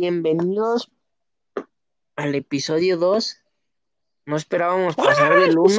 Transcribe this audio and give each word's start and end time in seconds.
Bienvenidos 0.00 0.92
al 2.14 2.32
episodio 2.36 2.98
2. 2.98 3.36
No 4.26 4.36
esperábamos 4.36 4.94
pasar 4.94 5.40
del 5.40 5.58
1. 5.58 5.70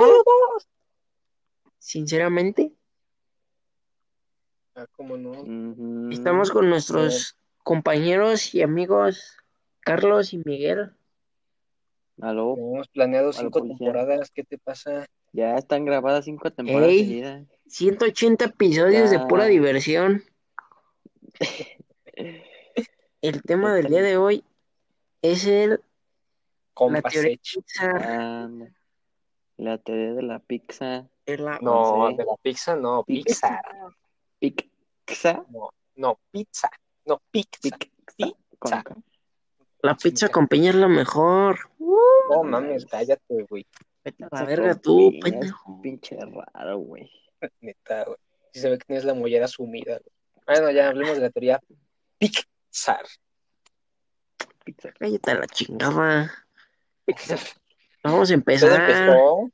Sinceramente, 1.77 2.73
Ah, 4.75 4.85
¿cómo 4.91 5.15
no? 5.15 6.11
Estamos 6.11 6.51
con 6.51 6.69
nuestros 6.69 7.37
compañeros 7.63 8.53
y 8.53 8.61
amigos 8.61 9.37
Carlos 9.79 10.33
y 10.33 10.39
Miguel. 10.39 10.91
Aló, 12.21 12.55
Tenemos 12.55 12.89
planeado 12.89 13.31
cinco 13.31 13.61
temporadas. 13.61 14.31
¿Qué 14.31 14.43
te 14.43 14.57
pasa? 14.57 15.07
ya 15.31 15.55
están 15.55 15.85
grabadas 15.85 16.25
cinco 16.25 16.51
temporadas 16.51 16.89
Ey. 16.89 16.99
seguidas. 17.07 17.47
180 17.67 18.45
episodios 18.45 19.11
de 19.11 19.19
pura 19.19 19.45
diversión. 19.45 20.23
El 23.21 23.41
tema 23.43 23.73
del 23.73 23.87
día 23.87 24.01
de 24.01 24.17
hoy 24.17 24.43
es 25.21 25.45
el, 25.45 25.81
la 26.79 27.01
teoría. 27.01 27.37
La 29.57 29.77
de 29.77 30.21
la 30.21 30.39
pizza. 30.39 31.09
La- 31.25 31.59
No, 31.61 32.09
de 32.15 32.25
la 32.25 32.35
pizza 32.41 32.75
no, 32.75 33.03
Pizza. 33.03 33.61
pizza. 34.39 34.65
Pizza. 35.05 35.45
No, 35.49 35.69
no, 35.95 36.19
pizza. 36.31 36.69
No, 37.05 37.21
pizza. 37.29 37.77
Pizza. 38.15 38.83
La 39.81 39.95
pizza 39.95 40.29
con 40.29 40.47
piña 40.47 40.69
es 40.69 40.75
la 40.75 40.87
mejor. 40.87 41.59
No 41.77 42.43
mames, 42.43 42.85
cállate, 42.85 43.43
güey. 43.49 43.65
La 44.31 44.43
verga 44.45 44.75
tú, 44.75 45.09
piña, 45.11 45.19
pendejo. 45.23 45.81
Pinche 45.81 46.17
raro, 46.53 46.77
güey. 46.79 47.11
Neta, 47.61 48.05
güey. 48.05 48.17
Sí 48.53 48.61
se 48.61 48.69
ve 48.69 48.77
que 48.79 48.85
tienes 48.85 49.05
la 49.05 49.13
mollera 49.13 49.47
sumida. 49.47 49.99
güey. 49.99 50.45
Bueno, 50.47 50.71
ya 50.71 50.87
hablemos 50.87 51.15
de 51.15 51.21
la 51.21 51.29
teoría 51.29 51.59
Pixar. 52.69 53.05
Pizza. 54.63 54.91
Cállate 54.99 55.33
la 55.33 55.47
chingada. 55.47 56.31
Vamos 58.03 58.29
a 58.29 58.33
empezar. 58.33 58.79
empezó. 58.79 59.51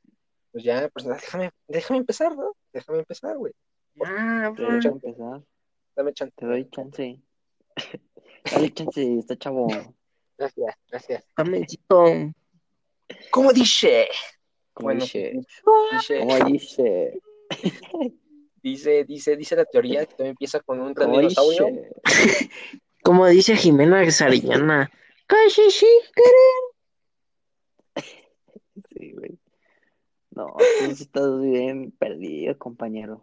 Pues 0.52 0.64
ya, 0.64 0.89
pues 0.89 1.06
déjame, 1.06 1.52
déjame 1.67 2.00
empezar, 2.00 2.36
¿no? 2.36 2.56
Déjame 2.73 3.00
empezar, 3.00 3.38
güey. 3.38 3.54
Ya, 3.95 4.54
Te 4.56 4.62
doy 4.64 4.81
chance 4.81 5.08
empezar. 5.08 5.42
Dame 5.95 6.14
chance. 6.14 6.34
Te 6.36 6.45
doy 6.45 6.70
chance. 6.70 7.22
Dale 8.52 8.73
chance, 8.73 9.20
está 9.20 9.38
chavo. 9.38 9.67
Gracias, 10.38 10.76
gracias. 10.89 11.23
Damencito. 11.38 12.06
¿Cómo 13.32 13.54
dice? 13.54 14.08
Bueno, 14.76 15.02
dice. 15.02 15.34
dice, 15.92 16.20
Como 16.20 16.45
dice. 16.45 17.20
dice, 18.61 19.04
dice, 19.06 19.36
dice 19.38 19.56
la 19.56 19.66
teoría 19.66 20.06
que 20.06 20.16
todo 20.16 20.28
empieza 20.28 20.59
con 20.59 20.82
un 20.82 20.94
dinosaurio. 20.94 21.67
Como 23.06 23.28
dice 23.28 23.56
Jimena 23.56 24.09
Sariñana. 24.09 24.89
Casi 25.28 25.70
sí, 25.70 25.86
Sí, 28.98 29.11
güey. 29.14 29.38
No, 30.31 30.56
tú 30.58 30.86
estás 30.92 31.39
bien 31.39 31.92
perdido, 31.92 32.58
compañero. 32.58 33.22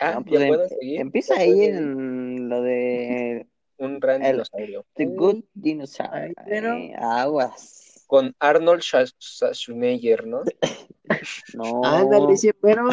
Ah, 0.00 0.14
No, 0.14 0.24
pues, 0.24 0.46
puedo 0.46 0.62
em- 0.64 0.68
seguir. 0.70 1.00
Empieza 1.00 1.34
ahí 1.36 1.50
seguir. 1.50 1.74
en 1.74 2.48
lo 2.48 2.62
de 2.62 3.46
Un 3.78 4.00
gran 4.00 4.22
el- 4.24 4.32
dinosaurio. 4.32 4.86
The 4.94 5.04
Good 5.06 5.44
Dinosaur. 5.52 6.10
Ay, 6.14 6.32
pero- 6.46 6.72
eh, 6.74 6.94
aguas. 6.98 8.04
Con 8.06 8.34
Arnold 8.38 8.80
Schwar- 8.80 9.14
Schwarzenegger, 9.18 10.26
¿no? 10.26 10.42
No, 11.54 11.84
Ándale, 11.84 12.34
sí, 12.38 12.50
pero. 12.60 12.88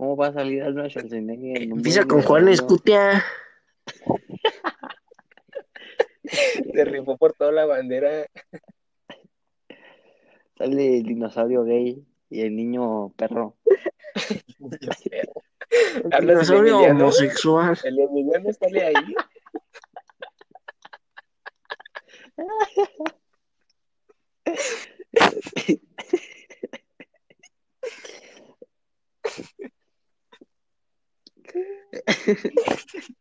¿Cómo 0.00 0.16
va 0.16 0.28
a 0.28 0.32
salir 0.32 0.62
Arnold 0.62 0.88
Schwarzenegger? 0.88 1.60
en 1.62 1.72
un 1.74 1.78
Empieza 1.80 2.06
con 2.06 2.22
Juan 2.22 2.46
de- 2.46 2.52
Escutia. 2.52 3.22
Se 6.72 6.84
rifó 6.86 7.18
por 7.18 7.34
toda 7.34 7.52
la 7.52 7.66
bandera. 7.66 8.24
Sale 10.56 10.96
el 10.98 11.02
dinosaurio 11.02 11.64
gay 11.64 12.02
y 12.30 12.40
el 12.40 12.56
niño 12.56 13.10
perro. 13.10 13.58
El 16.02 16.12
¿Hablas 16.12 16.48
del 16.48 16.64
dinosaurio 16.64 16.78
homosexual. 16.78 17.78
El 17.84 17.98
Emiliano 18.00 18.52
sale 18.54 18.86
ahí. 18.86 19.14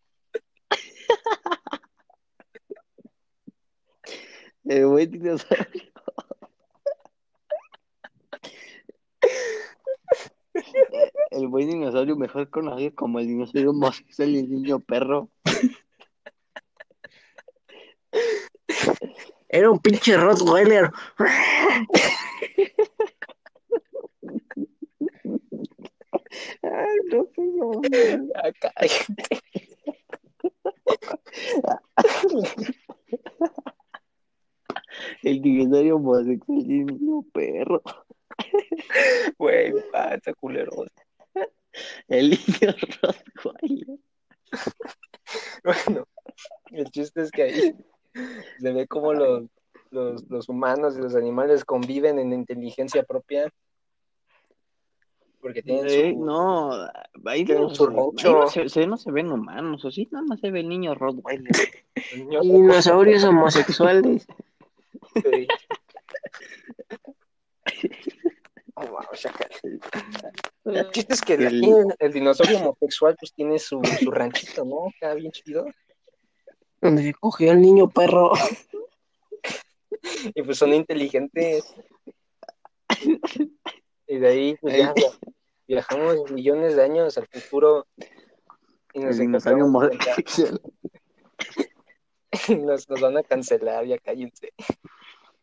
El 4.66 4.86
buen 4.86 5.10
dinosaurio. 5.10 5.84
El 11.32 11.48
buen 11.48 11.70
dinosaurio, 11.70 12.16
mejor 12.16 12.50
conocido 12.50 12.94
como 12.94 13.20
el 13.20 13.28
dinosaurio 13.28 13.72
homosexual 13.72 14.30
y 14.30 14.40
el 14.40 14.50
niño 14.50 14.80
perro. 14.80 15.30
Era 19.50 19.72
un 19.72 19.80
pinche 19.80 20.16
Rottweiler. 20.16 20.92
Ay, 26.62 26.98
no. 27.60 27.82
Ya, 27.84 28.54
cállate. 28.60 29.42
El 35.24 35.42
dinosaurio 35.42 35.96
homosexual 35.98 36.68
niño 36.68 37.24
perro. 37.34 37.82
Güey, 39.38 39.74
pasa, 39.92 40.34
culeros. 40.34 40.88
El 42.08 42.32
niño 42.32 42.74
Rottweiler. 43.02 44.00
Bueno, 45.64 46.08
el 46.72 46.90
chiste 46.92 47.22
es 47.22 47.32
que 47.32 47.44
ahí 47.44 47.76
se 48.60 48.74
ve 48.74 48.88
como 48.88 49.14
los, 49.14 49.44
los, 49.92 50.24
los 50.30 50.50
humanos 50.50 50.96
y 50.98 51.02
los 51.02 51.16
animales 51.16 51.64
conviven 51.66 52.20
en 52.20 52.34
inteligencia 52.34 53.04
propia. 53.04 53.50
Porque 55.42 55.64
tienen 55.64 55.86
Eh, 55.88 56.14
su... 56.14 56.26
no, 56.26 56.72
ahí 57.26 57.46
tienen 57.46 57.64
no, 57.64 57.70
su 57.70 57.86
se- 57.86 57.92
no 58.28 58.48
se, 58.48 58.70
se- 58.70 58.88
no 58.88 58.98
se 58.98 59.12
ven 59.12 59.32
humanos, 59.32 59.84
o 59.86 59.92
sí, 59.92 60.08
nada 60.12 60.26
más 60.26 60.40
se 60.42 60.52
ve 60.52 60.60
el 60.60 60.70
niño 60.70 60.94
Rottweiler. 60.96 61.52
niños- 62.16 62.46
Y 62.46 62.52
dinosaurios 62.52 63.24
homosexuales. 63.24 64.28
Sí. 65.16 65.48
Oh, 68.82 68.88
wow, 68.88 69.02
chacal. 69.14 69.50
El 70.64 70.90
chiste 70.92 71.14
es 71.14 71.22
que 71.22 71.34
el 71.34 72.14
dinosaurio 72.14 72.60
homosexual 72.60 73.14
pues 73.20 73.34
tiene 73.34 73.60
su, 73.60 73.82
su 74.00 74.10
ranchito, 74.10 74.64
¿no? 74.64 74.88
Está 74.94 75.14
bien 75.16 75.34
chido. 75.34 75.66
Donde 76.80 77.04
se 77.04 77.14
cogió 77.14 77.52
el 77.52 77.60
niño 77.62 77.90
perro. 77.90 78.32
Y 80.34 80.42
pues 80.44 80.58
son 80.58 80.74
inteligentes. 80.74 81.76
Y 84.10 84.18
de 84.18 84.28
ahí 84.28 84.58
pues 84.60 84.76
ya 84.76 84.94
viajamos 85.68 86.32
millones 86.32 86.76
de 86.76 86.84
años 86.84 87.16
al 87.18 87.28
futuro. 87.28 87.86
Y 88.94 89.02
nos, 89.02 89.20
encontramos 89.20 89.90
nos, 92.50 92.90
nos 92.90 93.02
van 93.02 93.18
a 93.18 93.24
cancelar, 93.24 93.86
ya 93.86 94.00
cállense. 94.00 94.52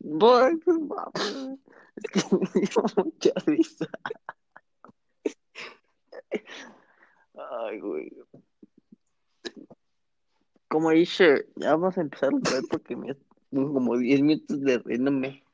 Voy, 0.00 0.56
pues, 0.56 0.76
vamos. 0.80 1.58
Es 1.94 2.10
que 2.10 2.20
me 2.36 2.60
dio 2.60 2.82
mucha 2.96 3.30
risa. 3.46 3.86
Ay, 7.34 7.80
güey. 7.80 8.10
Como 10.66 10.90
dice, 10.90 11.46
ya 11.54 11.70
vamos 11.76 11.96
a 11.98 12.00
empezar 12.00 12.30
porque 12.68 12.96
me 12.96 13.16
como 13.52 13.96
10 13.96 14.22
minutos 14.22 14.60
de 14.60 14.78
riéndome. 14.78 15.44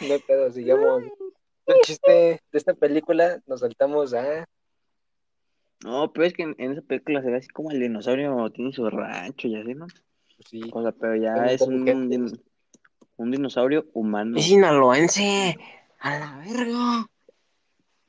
No 0.00 0.18
pedo, 0.26 0.50
sigamos. 0.50 1.04
El 1.66 1.76
chiste 1.82 2.10
de 2.10 2.58
esta 2.58 2.74
película 2.74 3.40
nos 3.46 3.60
saltamos 3.60 4.14
a. 4.14 4.44
No, 5.82 6.12
pero 6.12 6.26
es 6.26 6.32
que 6.32 6.42
en, 6.42 6.54
en 6.58 6.72
esa 6.72 6.82
película 6.82 7.22
se 7.22 7.30
ve 7.30 7.36
así 7.38 7.48
como 7.48 7.70
el 7.70 7.80
dinosaurio 7.80 8.50
tiene 8.50 8.72
su 8.72 8.88
rancho 8.88 9.48
y 9.48 9.56
así, 9.56 9.74
¿no? 9.74 9.86
pues 9.86 10.48
sí, 10.48 10.62
O 10.72 10.82
sea, 10.82 10.92
pero 10.92 11.16
ya 11.16 11.34
es 11.46 11.60
un, 11.62 12.40
un 13.16 13.30
dinosaurio 13.30 13.86
humano. 13.92 14.38
Es 14.38 14.44
sinaloense. 14.44 15.56
A 15.98 16.18
la 16.18 16.36
verga. 16.38 17.06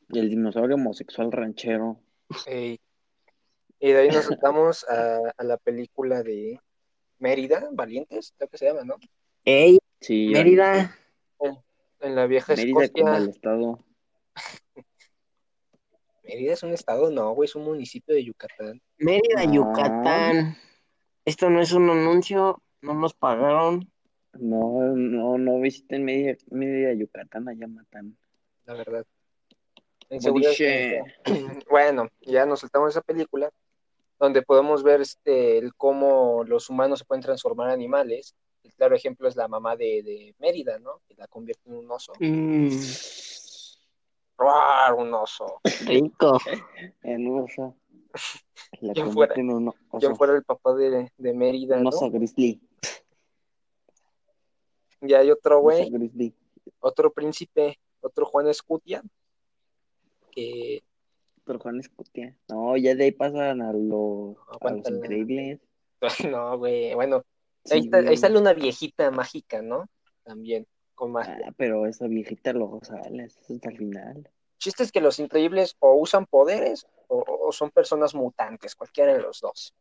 Y 0.10 0.20
el 0.20 0.30
dinosaurio 0.30 0.76
homosexual 0.76 1.32
ranchero. 1.32 2.00
Ey. 2.46 2.80
Y 3.80 3.92
de 3.92 4.00
ahí 4.00 4.10
nos 4.10 4.26
saltamos 4.26 4.86
a, 4.90 5.20
a 5.38 5.44
la 5.44 5.58
película 5.58 6.24
de 6.24 6.60
Mérida, 7.20 7.68
Valientes, 7.72 8.34
creo 8.38 8.50
que 8.50 8.58
se 8.58 8.66
llama, 8.66 8.84
¿no? 8.84 8.96
Ey, 9.44 9.80
Sí, 10.02 10.30
Mérida. 10.32 10.96
En 12.00 12.16
la 12.16 12.28
vieja 12.28 12.54
Mérida 12.56 12.74
como 12.74 12.82
Escocia. 12.82 13.18
el 13.18 13.30
estado. 13.30 13.80
Mérida 16.24 16.54
es 16.54 16.64
un 16.64 16.74
estado, 16.74 17.12
no, 17.12 17.32
güey, 17.34 17.46
es 17.48 17.56
un 17.56 17.64
municipio 17.64 18.16
de 18.16 18.24
Yucatán. 18.24 18.82
Mérida, 18.98 19.46
No. 19.46 19.54
Yucatán. 19.54 20.58
Esto 21.24 21.50
no 21.50 21.62
es 21.62 21.72
un 21.72 21.90
anuncio, 21.90 22.62
no 22.82 22.94
nos 22.94 23.14
pagaron. 23.14 23.92
No, 24.34 24.94
no, 24.96 25.38
no 25.38 25.60
visiten 25.60 26.04
media, 26.04 26.36
media 26.50 26.94
Yucatán, 26.94 27.48
allá 27.48 27.68
matan. 27.68 28.18
la 28.66 28.74
verdad. 28.74 29.06
En 30.10 30.22
Como 30.22 30.40
dice-. 30.40 31.02
Bueno, 31.70 32.10
ya 32.22 32.46
nos 32.46 32.60
saltamos 32.62 32.90
esa 32.92 33.02
película, 33.02 33.50
donde 34.20 34.42
podemos 34.42 34.84
ver 34.84 35.02
este, 35.02 35.58
el 35.58 35.74
cómo 35.76 36.44
los 36.44 36.70
humanos 36.70 37.00
se 37.00 37.06
pueden 37.06 37.24
transformar 37.24 37.68
en 37.70 37.74
animales. 37.74 38.36
El 38.66 38.74
claro 38.74 38.96
ejemplo 38.96 39.28
es 39.28 39.36
la 39.36 39.48
mamá 39.48 39.76
de, 39.76 40.02
de 40.04 40.36
Mérida, 40.40 40.80
¿no? 40.80 41.00
Que 41.08 41.14
la 41.16 41.28
convierte 41.28 41.70
en 41.70 41.76
un 41.76 41.92
oso. 41.92 42.14
Mm, 42.20 42.70
¡Ruar! 44.38 44.94
Un 44.96 45.14
oso. 45.14 45.62
rico. 45.86 46.40
El 47.04 47.28
oso. 47.30 47.76
La 48.82 48.94
¿Quién 48.94 49.06
convierte 49.08 49.40
en 49.42 49.52
un 49.52 49.68
oso, 49.70 49.78
¿Quién 50.00 50.16
fuera 50.16 50.34
el 50.36 50.44
papá 50.44 50.74
de, 50.74 51.12
de 51.16 51.34
Mérida, 51.34 51.78
un 51.78 51.84
no? 51.84 51.90
oso 51.90 52.10
grizzly. 52.10 52.60
Y 55.02 55.14
hay 55.14 55.30
otro 55.30 55.60
güey, 55.62 55.92
otro 56.80 57.12
príncipe, 57.14 57.78
otro 58.02 58.26
Juan 58.26 58.48
Escutia, 58.48 59.04
que 60.32 60.84
Pero 61.44 61.60
Juan 61.60 61.80
Escutia. 61.80 62.36
No, 62.50 62.76
ya 62.78 62.96
de 62.96 63.04
ahí 63.04 63.12
pasan 63.12 63.62
a, 63.62 63.72
lo- 63.74 64.36
a 64.60 64.72
los 64.72 64.90
increíbles. 64.90 65.60
no, 66.32 66.58
güey, 66.58 66.96
bueno, 66.96 67.24
ahí, 67.72 67.82
Sí, 67.82 67.86
está- 67.88 67.98
ahí 67.98 68.04
güey. 68.06 68.18
sale 68.18 68.38
una 68.38 68.54
viejita 68.54 69.12
mágica, 69.12 69.62
¿no? 69.62 69.88
También, 70.24 70.68
con 70.94 71.12
magia. 71.12 71.40
Ah, 71.48 71.54
pero 71.58 71.86
esa 71.86 72.08
viejita 72.08 72.54
luego 72.54 72.80
sale, 72.84 73.26
eso 73.26 73.40
es 73.42 73.52
hasta 73.52 73.70
el 73.70 73.78
final. 73.78 74.30
chiste 74.58 74.84
es 74.84 74.92
que 74.92 75.02
los 75.02 75.20
increíbles 75.20 75.76
o 75.80 75.94
usan 75.96 76.26
poderes 76.26 76.88
o, 77.08 77.24
o 77.28 77.52
son 77.52 77.70
personas 77.72 78.16
mutantes, 78.16 78.76
cualquiera 78.76 79.14
de 79.14 79.22
los 79.22 79.40
dos. 79.42 79.74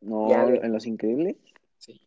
No, 0.00 0.48
en 0.48 0.72
los 0.72 0.86
increíbles. 0.86 1.36
Sí, 1.76 2.00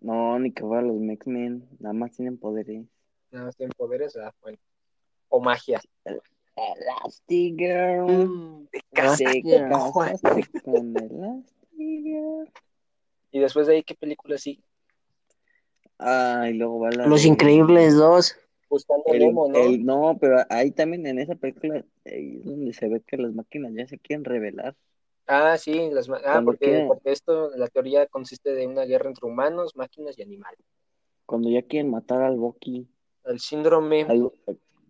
No, 0.00 0.38
ni 0.38 0.50
que 0.52 0.62
fueran 0.62 0.88
los 0.88 0.96
X-Men, 1.00 1.68
nada 1.78 1.92
más 1.92 2.12
tienen 2.12 2.38
poderes. 2.38 2.86
nada 3.30 3.46
más 3.46 3.56
tienen 3.56 3.72
poderes, 3.76 4.16
ah, 4.16 4.32
bueno. 4.40 4.58
O 5.28 5.40
magia. 5.40 5.80
Elastigirl. 6.56 8.06
Mm, 8.28 8.66
Te 8.68 8.80
casaste 8.92 9.42
con 10.64 10.96
Elastigirl. 10.96 12.50
Y 13.36 13.38
después 13.38 13.66
de 13.66 13.74
ahí, 13.74 13.82
¿qué 13.82 13.94
película 13.94 14.38
sigue? 14.38 14.62
Ah, 15.98 16.46
y 16.48 16.54
luego 16.54 16.80
va 16.80 16.90
la 16.90 17.06
Los 17.06 17.20
de- 17.20 17.28
Increíbles 17.28 17.94
2. 17.94 18.34
Buscando 18.70 19.04
El- 19.12 19.18
Nemo, 19.18 19.46
¿no? 19.46 19.58
el- 19.58 19.84
no, 19.84 20.16
pero 20.18 20.38
ahí 20.48 20.70
también 20.70 21.06
en 21.06 21.18
esa 21.18 21.34
película 21.34 21.84
ahí 22.06 22.38
es 22.38 22.44
donde 22.46 22.72
se 22.72 22.88
ve 22.88 23.02
que 23.06 23.18
las 23.18 23.34
máquinas 23.34 23.72
ya 23.74 23.86
se 23.86 23.98
quieren 23.98 24.24
revelar. 24.24 24.74
Ah, 25.26 25.58
sí, 25.58 25.90
las 25.90 26.08
ah, 26.08 26.40
porque, 26.42 26.86
porque 26.88 27.12
esto, 27.12 27.50
la 27.56 27.68
teoría 27.68 28.06
consiste 28.06 28.54
de 28.54 28.66
una 28.66 28.84
guerra 28.84 29.10
entre 29.10 29.26
humanos, 29.26 29.76
máquinas 29.76 30.18
y 30.18 30.22
animales. 30.22 30.64
Cuando 31.26 31.50
ya 31.50 31.60
quieren 31.60 31.90
matar 31.90 32.22
al 32.22 32.36
Bucky, 32.38 32.88
El 33.24 33.38
síndrome 33.38 34.04
al- 34.04 34.32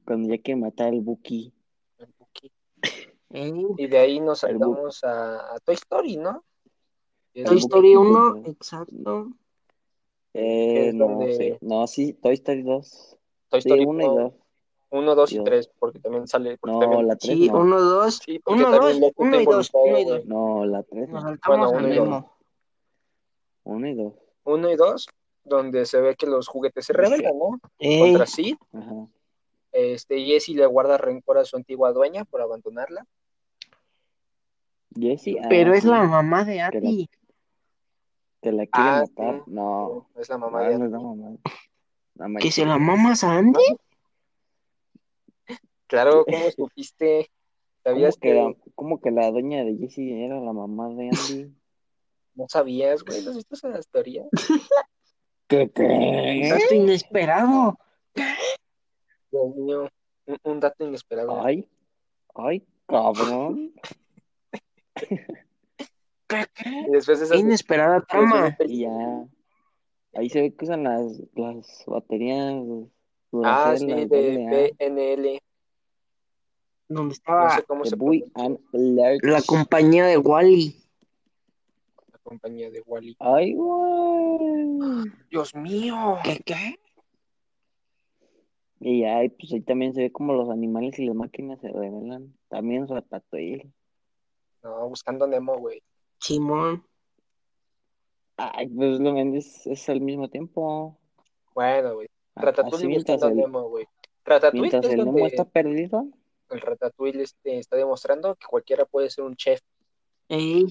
cuando 0.04 0.28
ya 0.28 0.40
quieren 0.40 0.60
matar 0.60 0.92
al 0.92 1.00
Bucky. 1.00 1.52
Buki. 2.16 2.52
Eh, 3.30 3.52
Y 3.76 3.88
de 3.88 3.98
ahí 3.98 4.20
nos 4.20 4.38
saltamos 4.38 5.02
a, 5.02 5.56
a 5.56 5.58
Toy 5.58 5.74
Story, 5.74 6.16
¿no? 6.16 6.44
Toy 7.44 7.58
Story 7.58 7.94
Buki. 7.96 8.08
1, 8.08 8.42
exacto. 8.46 9.28
Eh, 10.34 10.92
no 10.94 11.08
donde- 11.08 11.34
sé. 11.36 11.58
No, 11.60 11.86
sí, 11.86 12.12
Toy 12.14 12.34
Story 12.34 12.62
2. 12.62 13.16
Toy 13.48 13.62
Sí, 13.62 13.68
Story 13.68 13.84
1 13.84 14.02
y 14.02 14.06
2. 14.06 14.32
1, 14.90 15.14
2 15.14 15.32
y 15.32 15.34
Y 15.34 15.38
dos. 15.38 15.44
3, 15.44 15.70
porque 15.78 15.98
también 15.98 16.26
sale. 16.28 16.56
Porque 16.58 16.72
No, 16.74 16.80
también, 16.80 17.08
la 17.08 17.16
3 17.16 17.36
Sí, 17.38 17.48
no. 17.48 17.58
1, 17.60 17.80
2. 17.80 18.14
Sí, 18.24 18.38
porque 18.38 18.60
1, 18.62 18.70
también 18.70 18.92
2, 18.92 19.00
Loco 19.00 19.22
1 19.22 19.36
y 19.36 19.38
está 19.40 19.50
2, 19.56 19.70
1 19.74 19.86
y 19.86 20.00
involucrado, 20.02 20.18
2. 20.18 20.26
No, 20.26 20.64
la 20.66 20.82
3 20.82 21.08
Nos 21.08 21.22
no. 21.22 21.28
saltamos 21.28 21.58
Bueno, 21.58 21.64
a 21.66 21.78
uno 21.78 21.88
y 21.88 21.96
dos. 21.96 22.04
Nemo. 22.08 22.32
1 23.64 23.88
y 23.88 23.94
2. 23.94 24.12
1 24.44 24.70
y 24.70 24.76
2, 24.76 25.06
donde 25.44 25.86
se 25.86 26.00
ve 26.00 26.14
que 26.16 26.26
los 26.26 26.48
juguetes 26.48 26.86
se 26.86 26.92
rebelan, 26.92 27.36
¿no? 27.38 27.58
Ey, 27.78 28.00
Contra 28.00 28.26
Sid. 28.26 28.56
Ajá. 28.72 29.06
Este, 29.72 30.24
Jessie 30.24 30.54
le 30.56 30.66
guarda 30.66 30.96
rencor 30.98 31.38
a 31.38 31.44
su 31.44 31.56
antigua 31.56 31.92
dueña 31.92 32.24
por 32.24 32.40
abandonarla. 32.40 33.06
Jessie. 34.98 35.38
ah, 35.42 35.46
pero 35.50 35.74
es 35.74 35.82
sí, 35.82 35.88
la 35.88 36.04
mamá 36.04 36.44
de 36.44 36.60
Andy. 36.60 37.08
Que 38.46 38.52
la 38.52 38.64
quiere 38.66 38.88
Ah, 38.90 39.00
matar. 39.00 39.42
sí. 39.44 39.50
No. 39.50 40.06
Es 40.14 40.28
la 40.28 40.38
mamá 40.38 40.62
no, 40.62 40.68
de 40.70 40.78
no 40.78 40.84
es 40.84 40.90
la 40.92 40.96
Andy. 40.98 41.06
mamá. 41.08 41.36
La 42.14 42.28
mamá 42.28 42.38
¿Que 42.40 42.50
se 42.52 42.64
la 42.64 42.78
mamas 42.78 43.24
a 43.24 43.36
Andy? 43.38 43.76
Claro, 45.88 46.24
¿cómo 46.24 46.48
supiste? 46.52 47.28
¿Cómo 47.82 47.96
¿Sabías 47.96 48.16
que, 48.16 48.28
que 48.28 48.34
la, 48.34 48.54
cómo 48.76 49.00
que 49.00 49.10
la 49.10 49.32
doña 49.32 49.64
de 49.64 49.76
Jessie 49.78 50.24
era 50.24 50.38
la 50.38 50.52
mamá 50.52 50.88
de 50.90 51.08
Andy? 51.08 51.52
no 52.36 52.46
sabías, 52.48 53.02
güey? 53.02 53.20
¿No 53.24 53.30
has 53.30 53.36
visto 53.36 53.54
esas 53.56 53.88
teorías? 53.88 54.28
¿Qué 55.48 55.68
qué? 55.74 56.48
Dato 56.48 56.74
inesperado. 56.74 57.78
Dios 59.32 59.56
mío, 59.56 59.90
un, 60.26 60.38
un 60.44 60.60
dato 60.60 60.86
inesperado. 60.86 61.44
Ay, 61.44 61.68
ay, 62.36 62.64
cabrón. 62.86 63.72
¿Qué? 66.28 66.46
Y 66.88 66.90
después 66.92 67.20
esas 67.20 67.38
inesperada 67.38 68.00
trama. 68.02 68.56
Y 68.66 68.80
ya. 68.80 69.26
Ahí 70.14 70.30
se 70.30 70.40
ve 70.40 70.54
que 70.54 70.64
usan 70.64 70.84
las, 70.84 71.22
las 71.34 71.84
baterías 71.86 72.54
Ah, 73.44 73.74
sí, 73.76 73.86
las 73.86 74.08
de 74.08 74.74
PNL. 74.78 75.42
Donde 76.88 77.08
No 77.08 77.10
estaba 77.10 77.56
sé 77.56 77.62
cómo 77.64 77.84
se 77.84 77.96
la 78.72 79.42
compañía 79.42 80.06
de 80.06 80.18
Wally. 80.18 80.76
la 82.12 82.18
compañía 82.22 82.70
de 82.70 82.80
Wally. 82.86 83.16
Ay, 83.18 83.54
güey. 83.54 85.12
Dios 85.30 85.54
mío. 85.54 86.18
¿Qué, 86.24 86.40
qué? 86.44 86.78
Y 88.78 89.00
ya, 89.00 89.24
y 89.24 89.30
pues 89.30 89.52
ahí 89.52 89.60
también 89.62 89.94
se 89.94 90.02
ve 90.02 90.12
como 90.12 90.34
los 90.34 90.48
animales 90.50 90.98
y 90.98 91.06
las 91.06 91.16
máquinas 91.16 91.60
se 91.60 91.68
revelan. 91.68 92.34
También 92.48 92.86
Ratatouille. 92.86 93.72
No, 94.62 94.88
buscando 94.88 95.26
Nemo, 95.26 95.58
güey. 95.58 95.82
Simón. 96.26 96.84
Ay, 98.36 98.66
pues 98.68 98.98
lo 98.98 99.14
vendes 99.14 99.64
es 99.66 99.88
al 99.88 100.00
mismo 100.00 100.28
tiempo. 100.28 100.98
Bueno, 101.54 101.94
güey. 101.94 102.08
Ah, 102.34 102.42
Ratatouille 102.42 102.88
mientras 102.88 103.22
el, 103.22 103.48
güey. 103.50 103.86
Ratatouille 104.24 104.60
mientras 104.60 104.84
es 104.86 104.92
el 104.98 105.04
donde 105.04 105.24
está 105.24 105.44
perdido. 105.44 106.04
el 106.50 106.60
Ratatouille 106.60 107.22
este, 107.22 107.58
está 107.58 107.76
demostrando 107.76 108.34
que 108.34 108.46
cualquiera 108.46 108.84
puede 108.84 109.08
ser 109.08 109.24
un 109.24 109.36
chef, 109.36 109.60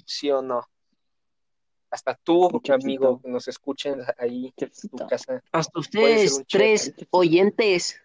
¿sí 0.06 0.30
o 0.30 0.42
no? 0.42 0.62
Hasta 1.90 2.16
tú, 2.16 2.50
amigo, 2.74 3.22
que 3.22 3.30
nos 3.30 3.48
escuchen 3.48 4.02
ahí 4.18 4.54
en 4.58 4.72
tu 4.92 5.08
casa. 5.08 5.42
hasta 5.54 5.80
ustedes, 5.80 6.44
tres 6.50 6.94
chef. 6.94 7.08
oyentes. 7.12 8.02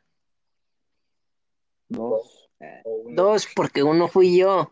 Dos. 1.89 2.49
O 2.85 2.91
un- 2.91 3.17
Dos, 3.17 3.49
porque 3.57 3.83
uno 3.83 4.07
fui 4.07 4.39
yo. 4.39 4.71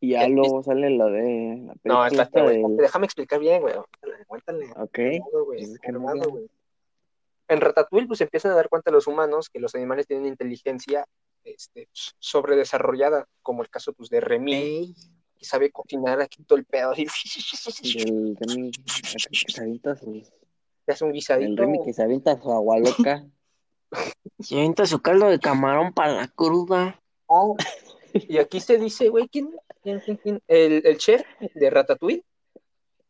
Y 0.00 0.10
ya 0.10 0.20
¿Qué 0.26 0.28
luego 0.28 0.62
sale 0.62 0.90
lo 0.90 1.06
de 1.06 1.62
la 1.64 1.74
No, 1.84 2.06
esta 2.06 2.42
güey. 2.42 2.62
del... 2.62 2.76
Déjame 2.76 3.06
explicar 3.06 3.40
bien, 3.40 3.62
güey. 3.62 3.74
Aguántale. 4.22 4.66
Ok. 4.76 4.98
Güey, 4.98 5.20
Pues 5.46 5.62
es 5.70 5.78
que 5.78 5.92
no 5.92 5.98
calmado, 6.00 6.10
hablan. 6.20 6.30
güey. 6.30 6.50
En 7.48 7.60
Ratatouille, 7.60 8.06
pues 8.08 8.20
empiezan 8.20 8.52
a 8.52 8.56
dar 8.56 8.68
cuenta 8.68 8.90
los 8.90 9.06
humanos 9.06 9.48
que 9.48 9.60
los 9.60 9.74
animales 9.74 10.06
tienen 10.06 10.26
inteligencia 10.26 11.06
este, 11.44 11.88
sobredesarrollada, 12.18 13.26
como 13.42 13.62
el 13.62 13.70
caso 13.70 13.92
pues, 13.92 14.10
de 14.10 14.20
Remy, 14.20 14.54
Ey, 14.54 14.94
que 15.38 15.44
sabe 15.44 15.70
cocinar 15.70 16.20
aquí 16.20 16.42
todo 16.42 16.58
el 16.58 16.64
pedo, 16.64 16.90
así, 16.90 17.06
Del 17.94 18.36
Remy 18.36 18.70
que 18.72 19.52
se 19.52 19.60
avienta 19.60 19.94
te 19.94 20.92
hace 20.92 21.04
un 21.04 21.10
El 21.10 21.14
guisadito. 21.14 21.62
Remy 21.62 21.84
que 21.84 21.92
se 21.92 22.02
avienta 22.02 22.40
su 22.40 22.50
agua 22.52 22.78
loca. 22.78 23.24
se 24.40 24.56
avienta 24.56 24.86
su 24.86 25.00
caldo 25.00 25.28
de 25.28 25.38
camarón 25.38 25.92
para 25.92 26.12
la 26.12 26.28
cruda. 26.28 27.00
Ah, 27.28 27.52
y 28.12 28.38
aquí 28.38 28.60
se 28.60 28.78
dice, 28.78 29.08
güey, 29.08 29.28
¿quién? 29.28 29.50
Quién, 29.86 30.00
quién, 30.00 30.16
quién? 30.16 30.42
El, 30.48 30.82
el 30.84 30.98
chef 30.98 31.22
de 31.54 31.70
Ratatouille 31.70 32.24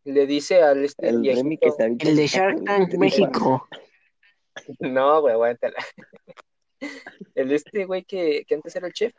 le 0.05 0.27
dice 0.27 0.63
al 0.63 0.85
este 0.85 1.09
El 1.09 1.21
viejito- 1.21 1.75
de 1.79 2.27
Shark 2.27 2.63
Tank 2.65 2.93
México. 2.95 3.67
No, 4.81 5.21
güey, 5.23 5.33
aguántala. 5.35 5.77
El 7.35 7.53
este 7.53 7.87
güey 7.87 8.05
que, 8.05 8.45
que 8.47 8.55
antes 8.55 8.77
era 8.77 8.87
el 8.87 8.93
chef, 8.93 9.15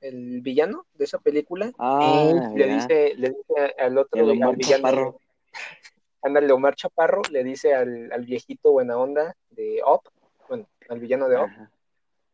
el 0.00 0.40
villano 0.40 0.86
de 0.94 1.04
esa 1.04 1.18
película, 1.18 1.72
Ah, 1.78 2.32
le 2.54 2.66
dice, 2.74 3.14
le 3.16 3.30
dice 3.30 3.74
al 3.78 3.98
otro, 3.98 4.20
El 4.20 4.30
al 4.30 4.56
villano, 4.56 4.56
Chaparro. 4.60 5.18
ándale, 6.22 6.52
Omar 6.52 6.76
Chaparro, 6.76 7.22
le 7.30 7.42
dice 7.42 7.74
al, 7.74 8.12
al 8.12 8.24
viejito 8.24 8.70
buena 8.72 8.96
onda 8.96 9.34
de 9.50 9.80
Op, 9.84 10.06
bueno, 10.48 10.68
al 10.88 11.00
villano 11.00 11.28
de 11.28 11.36
Op, 11.36 11.48
Ajá. 11.50 11.70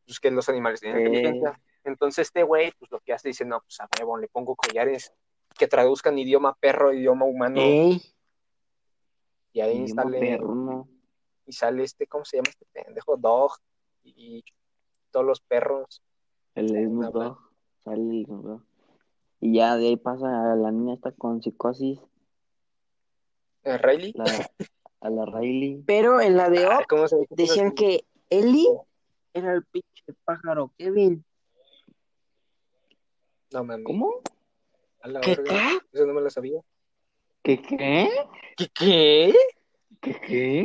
pues 0.06 0.20
que 0.20 0.30
los 0.30 0.48
animales 0.50 0.80
tienen 0.80 0.98
Eh. 1.00 1.04
inteligencia. 1.06 1.60
Entonces 1.88 2.28
este 2.28 2.42
güey, 2.42 2.72
pues 2.78 2.90
lo 2.90 3.00
que 3.00 3.12
hace, 3.12 3.28
dice, 3.28 3.44
no, 3.44 3.60
pues 3.60 3.80
a 3.80 3.88
huevo, 3.98 4.16
le 4.18 4.28
pongo 4.28 4.54
collares 4.56 5.12
que 5.58 5.66
traduzcan 5.66 6.18
idioma 6.18 6.54
perro, 6.54 6.92
idioma 6.92 7.24
humano, 7.24 7.60
y 7.60 8.00
ahí 9.60 9.84
Idioma 9.84 10.02
sale, 10.02 10.40
y 11.46 11.52
sale 11.52 11.82
este, 11.84 12.06
¿cómo 12.06 12.24
se 12.24 12.36
llama 12.36 12.50
este 12.50 12.66
pendejo? 12.72 13.16
Dog, 13.16 13.52
y 14.04 14.44
todos 15.10 15.26
los 15.26 15.40
perros. 15.40 16.02
El. 16.54 16.68
Snoop 16.68 17.12
Dogg. 17.12 17.38
Sale 17.84 18.20
el. 18.20 18.26
Y 19.40 19.54
ya 19.54 19.76
de 19.76 19.86
ahí 19.88 19.96
pasa 19.96 20.52
a 20.52 20.56
la 20.56 20.70
niña 20.70 20.94
esta 20.94 21.12
con 21.12 21.42
psicosis, 21.42 21.98
Eh, 23.64 23.78
Riley. 23.78 24.12
la, 24.14 24.24
a 25.00 25.10
la 25.10 25.24
Riley. 25.26 25.82
Pero 25.86 26.20
en 26.20 26.36
la 26.36 26.50
de 26.50 26.66
Ah, 26.66 26.78
Up 26.80 26.86
¿cómo 26.88 27.08
se 27.08 27.26
decían 27.30 27.72
que 27.72 28.04
Ellie 28.30 28.68
era 29.32 29.52
el 29.54 29.64
pinche 29.64 30.04
pájaro 30.24 30.72
Kevin. 30.76 31.24
No 33.52 33.64
mames. 33.64 33.84
¿Cómo? 33.86 34.20
A 35.02 35.08
la 35.08 35.20
¿Qué 35.20 35.36
verga. 35.36 35.50
qué? 35.52 35.78
Eso 35.92 36.06
no 36.06 36.14
me 36.14 36.20
lo 36.20 36.30
sabía. 36.30 36.60
¿Qué 37.42 37.60
qué? 37.62 38.10
¿Qué? 38.56 38.68
¿Qué? 38.74 39.34
¿Qué 40.00 40.20
qué? 40.20 40.64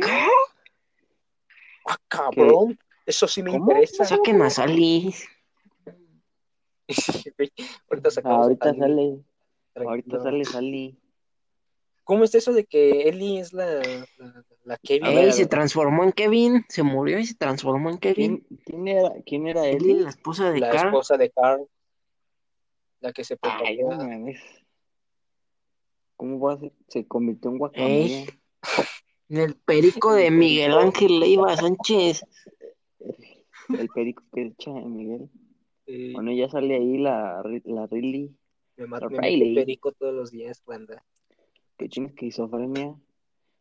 Ah, 1.86 1.96
cabrón. 2.08 2.78
Eso 3.06 3.28
sí 3.28 3.42
me 3.42 3.50
¿Cómo? 3.50 3.70
interesa. 3.70 4.04
Saquen 4.04 4.40
a 4.42 4.50
Sally. 4.50 5.14
Ahorita 7.90 8.10
sacamos 8.10 8.38
a 8.38 8.42
Ahorita 8.42 8.66
Sally, 8.66 8.78
sale, 8.80 9.24
tranquilo. 9.72 9.88
ahorita 9.90 10.20
sale 10.22 10.44
Sally. 10.44 10.98
¿Cómo 12.04 12.24
es 12.24 12.34
eso 12.34 12.52
de 12.52 12.64
que 12.66 13.08
Ellie 13.08 13.40
es 13.40 13.54
la, 13.54 13.66
la, 14.18 14.44
la 14.64 14.76
Kevin? 14.76 15.06
A 15.06 15.28
a 15.30 15.32
se 15.32 15.46
transformó 15.46 16.04
en 16.04 16.12
Kevin. 16.12 16.64
Se 16.68 16.82
murió 16.82 17.18
y 17.18 17.24
se 17.24 17.34
transformó 17.34 17.88
en 17.88 17.96
Kevin. 17.98 18.44
¿Quién, 18.46 18.60
quién 18.64 18.88
era, 18.88 19.10
quién 19.24 19.46
era 19.46 19.66
Ellie, 19.66 19.92
Ellie? 19.92 20.02
la 20.02 20.10
esposa 20.10 20.50
de 20.50 20.60
la 20.60 20.70
Carl. 20.70 20.88
esposa 20.88 21.16
de 21.16 21.30
Carl. 21.30 21.66
La 23.04 23.12
que 23.12 23.22
se 23.22 23.36
Ay, 23.42 23.76
no 23.82 23.88
propagó. 23.90 24.26
¿Cómo 26.16 26.40
va 26.40 26.54
a 26.54 26.58
ser? 26.58 26.72
Se 26.88 27.06
convirtió 27.06 27.50
en 27.50 27.58
guacamole. 27.58 28.26
En 29.28 29.38
el 29.38 29.56
perico 29.56 30.14
de 30.14 30.30
Miguel 30.30 30.72
Ángel 30.72 31.20
Leiva 31.20 31.54
Sánchez. 31.54 32.24
El 33.78 33.88
perico 33.90 34.22
que 34.32 34.46
echa 34.46 34.70
Miguel. 34.70 35.28
Bueno, 36.14 36.32
ya 36.32 36.48
sale 36.48 36.76
ahí 36.76 36.96
la, 36.96 37.42
la 37.64 37.86
Riley, 37.88 38.34
me 38.78 38.86
Riley. 39.00 39.50
meto 39.52 39.60
perico 39.66 39.92
todos 39.92 40.14
los 40.14 40.30
días, 40.30 40.62
banda. 40.64 41.04
que 41.76 41.90
tiene 41.90 42.08
esquizofrenia. 42.08 42.94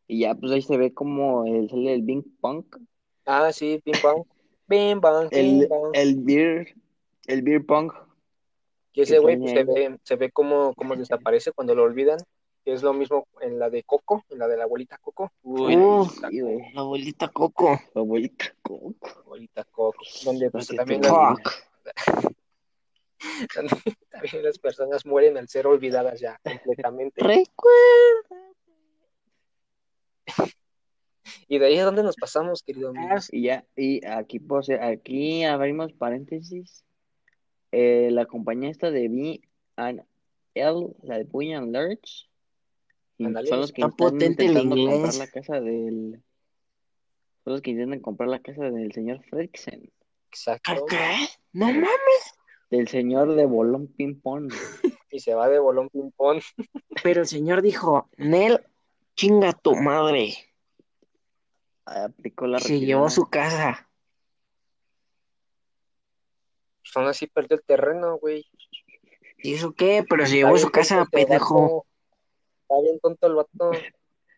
Y 0.08 0.20
ya, 0.22 0.36
pues 0.36 0.54
ahí 0.54 0.62
se 0.62 0.78
ve 0.78 0.94
como 0.94 1.44
el, 1.46 1.70
sale 1.70 1.94
el 1.94 2.04
Bing 2.04 2.24
Punk. 2.40 2.78
Ah, 3.26 3.52
sí, 3.52 3.82
ping 3.84 3.94
pong. 4.02 4.24
Bing 4.68 5.02
bang, 5.02 5.28
El, 5.32 5.68
pong. 5.68 5.92
el 5.96 6.16
Beer, 6.22 6.76
el 7.28 7.42
Beer 7.42 7.66
Punk. 7.66 7.94
Y 8.94 9.02
ese 9.02 9.20
güey 9.20 9.38
pues, 9.38 9.52
se 9.52 9.64
ve, 9.64 9.98
se 10.04 10.16
ve 10.16 10.32
cómo, 10.32 10.74
cómo 10.76 10.96
desaparece 10.96 11.52
cuando 11.52 11.76
lo 11.76 11.84
olvidan. 11.84 12.20
Que 12.64 12.72
es 12.72 12.82
lo 12.82 12.94
mismo 12.94 13.28
en 13.42 13.60
la 13.60 13.70
de 13.70 13.84
Coco, 13.84 14.24
en 14.30 14.40
la 14.40 14.48
de 14.48 14.56
la 14.56 14.64
abuelita 14.64 14.98
Coco. 14.98 15.34
Uy, 15.42 15.76
la 15.76 16.80
abuelita 16.80 17.28
Coco. 17.28 17.78
La 17.94 18.02
abuelita 18.02 18.56
Coco. 18.62 18.96
abuelita 19.26 19.64
Coco. 19.66 20.00
Donde 20.24 20.50
pues, 20.50 20.70
que 20.70 20.78
también, 20.78 21.02
las, 21.02 21.12
Fuck. 21.12 21.52
también 24.10 24.44
las 24.44 24.60
personas 24.60 25.06
mueren 25.06 25.38
al 25.38 25.50
ser 25.50 25.68
olvidadas 25.68 26.22
ya 26.22 26.40
completamente. 26.44 27.22
Recuerda. 27.22 28.54
Y 31.48 31.60
de 31.60 31.66
ahí 31.68 31.78
a 31.78 31.86
dónde 31.86 32.04
nos 32.04 32.16
pasamos, 32.16 32.64
querido 32.64 32.90
amigo. 32.90 33.16
Y 33.32 33.44
ya, 33.44 33.66
y 33.76 34.06
aquí, 34.06 34.40
pues, 34.40 34.70
aquí 34.70 35.44
abrimos 35.44 35.94
paréntesis. 35.94 36.84
Eh, 37.76 38.12
la 38.12 38.28
compañía 38.28 38.70
esta 38.70 38.92
de 38.92 39.10
B 39.10 39.42
and 39.78 40.06
L, 40.54 40.96
la 41.02 41.18
de 41.18 41.56
and 41.56 41.76
Lurch, 41.76 42.30
son 43.18 43.34
los 43.34 43.72
que 43.72 43.82
está 43.82 43.88
están 43.88 43.92
potente 43.96 44.46
el 44.46 44.52
intentando 44.52 44.92
comprar 44.92 45.16
la 45.16 45.28
casa 45.28 45.60
del, 45.60 46.24
son 47.44 47.54
los 47.54 47.62
que 47.64 47.72
intentan 47.72 48.00
comprar 48.00 48.30
la 48.30 48.40
casa 48.44 48.70
del 48.70 48.92
señor 48.92 49.24
Fredricksen, 49.24 49.82
¿Qué? 49.82 49.92
Exacto. 50.30 50.86
qué? 50.88 51.16
No 51.52 51.66
mames. 51.66 52.36
del 52.70 52.88
señor 52.88 53.34
de 53.34 53.46
Bolón 53.48 53.88
Ping 53.88 54.22
Pong. 54.22 54.54
Y 55.10 55.20
se 55.20 55.34
va 55.34 55.50
de 55.50 55.60
bolón 55.60 55.90
ping 55.90 56.12
pong. 56.18 56.42
Pero 57.04 57.22
el 57.22 57.28
señor 57.28 57.62
dijo, 57.62 58.10
Nel, 58.18 58.66
chinga 59.16 59.54
tu 59.54 59.76
madre. 59.76 60.34
Aplicó 61.86 62.48
la 62.48 62.60
se 62.60 62.80
llevó 62.80 63.10
su 63.12 63.30
casa. 63.30 63.88
Pues 66.84 66.96
aún 66.96 67.08
así 67.08 67.28
perdió 67.28 67.58
el 67.58 67.64
terreno, 67.64 68.18
güey. 68.18 68.46
¿Y 69.38 69.54
eso 69.56 69.74
qué? 69.74 70.06
Pero 70.08 70.26
se 70.26 70.36
Está 70.36 70.48
llevó 70.48 70.58
su 70.58 70.70
casa, 70.70 71.06
pendejo. 71.12 71.86
Está 72.62 72.82
bien 72.82 73.00
tonto 73.00 73.28
el 73.28 73.36
vato. 73.36 73.72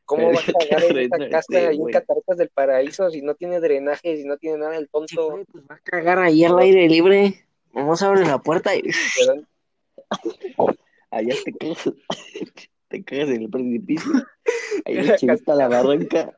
¿Cómo 0.06 0.32
va 0.32 0.40
a 0.40 0.68
cagar 0.70 0.84
en 0.84 1.10
terreno 1.10 1.30
casa 1.32 1.68
ahí 1.70 1.78
en. 1.78 1.92
Cataratas 1.92 2.38
del 2.38 2.50
Paraíso 2.50 3.10
si 3.10 3.22
no 3.24 3.34
tiene 3.34 3.60
drenaje, 3.60 4.18
si 4.18 4.24
no 4.24 4.38
tiene 4.38 4.60
nada 4.60 4.78
el 4.78 4.86
Sí, 4.86 4.90
tonto? 4.92 5.32
güey, 5.32 5.46
pues 5.46 5.64
va 5.70 5.76
a 5.76 5.80
cagar 5.80 6.20
ahí 6.20 6.44
al 6.46 6.60
aire 6.60 6.88
libre. 6.88 7.46
Vamos 7.74 8.02
a 8.02 8.08
abrir 8.08 8.28
la 8.28 8.38
puerta 8.38 8.76
y... 8.76 8.84
¿Verdad? 9.28 9.44
Allá 11.12 11.36
te 11.44 11.54
cagas, 11.54 11.92
te 12.90 13.04
cagas 13.04 13.30
en 13.30 13.42
el 13.44 13.50
precipicio. 13.50 14.12
Ahí 14.86 15.16
chivita 15.18 15.56
la 15.56 15.68
barranca. 15.68 16.38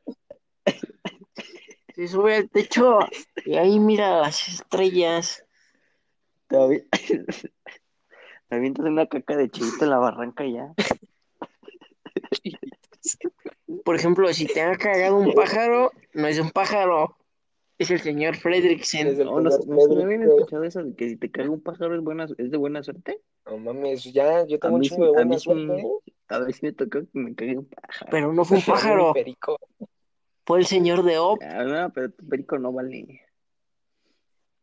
Se 1.95 2.07
sube 2.07 2.35
al 2.35 2.49
techo 2.49 2.99
y 3.45 3.55
ahí 3.55 3.79
mira 3.79 4.21
las 4.21 4.47
estrellas. 4.47 5.43
Te 6.47 6.87
te 8.49 8.55
avientas 8.55 8.85
una 8.85 9.07
caca 9.07 9.35
de 9.35 9.49
chivito 9.49 9.83
en 9.83 9.89
la 9.89 9.97
barranca 9.99 10.45
y 10.45 10.53
ya. 10.53 10.73
Por 13.83 13.95
ejemplo, 13.95 14.31
si 14.33 14.45
te 14.47 14.61
ha 14.61 14.75
cagado 14.77 15.17
un 15.17 15.33
pájaro, 15.33 15.91
no 16.13 16.27
es 16.27 16.39
un 16.39 16.51
pájaro, 16.51 17.17
es 17.77 17.91
el 17.91 17.99
señor 18.01 18.35
Fredricksen. 18.37 19.17
del 19.17 19.27
No, 19.27 19.39
no, 19.41 19.49
no, 19.49 19.87
no 19.87 20.03
habían 20.03 20.23
escuchado 20.23 20.63
eso 20.63 20.83
de 20.83 20.95
que 20.95 21.09
si 21.09 21.17
te 21.17 21.29
caga 21.31 21.49
un 21.49 21.61
pájaro 21.61 21.95
es 21.95 22.01
buena, 22.01 22.25
es 22.37 22.51
de 22.51 22.57
buena 22.57 22.81
suerte. 22.83 23.19
No 23.45 23.57
mames, 23.57 24.03
ya, 24.05 24.45
yo 24.45 24.57
A 24.57 24.59
tengo 24.59 24.75
un 24.75 24.81
mí 24.81 24.89
chingo 24.89 25.05
de 25.05 25.09
a 25.09 25.13
mí 25.25 25.25
buena 25.25 25.39
suerte. 25.39 25.81
¿eh? 25.81 25.87
a 26.29 26.39
ver 26.39 26.53
si 26.53 26.65
me 26.65 26.73
tocó 26.73 26.99
que 27.01 27.07
me 27.13 27.35
cague 27.35 27.57
un 27.57 27.65
pájaro. 27.65 28.07
Pero 28.11 28.33
no 28.33 28.43
fue 28.45 28.57
un 28.57 28.63
pájaro, 28.65 29.13
perico. 29.13 29.57
fue 30.45 30.59
el 30.59 30.65
señor 30.65 31.03
de 31.03 31.17
Op. 31.17 31.41
Ah, 31.43 31.63
no, 31.63 31.89
pero 31.93 32.11
tu 32.11 32.27
perico 32.27 32.57
no 32.57 32.71
vale. 32.73 33.21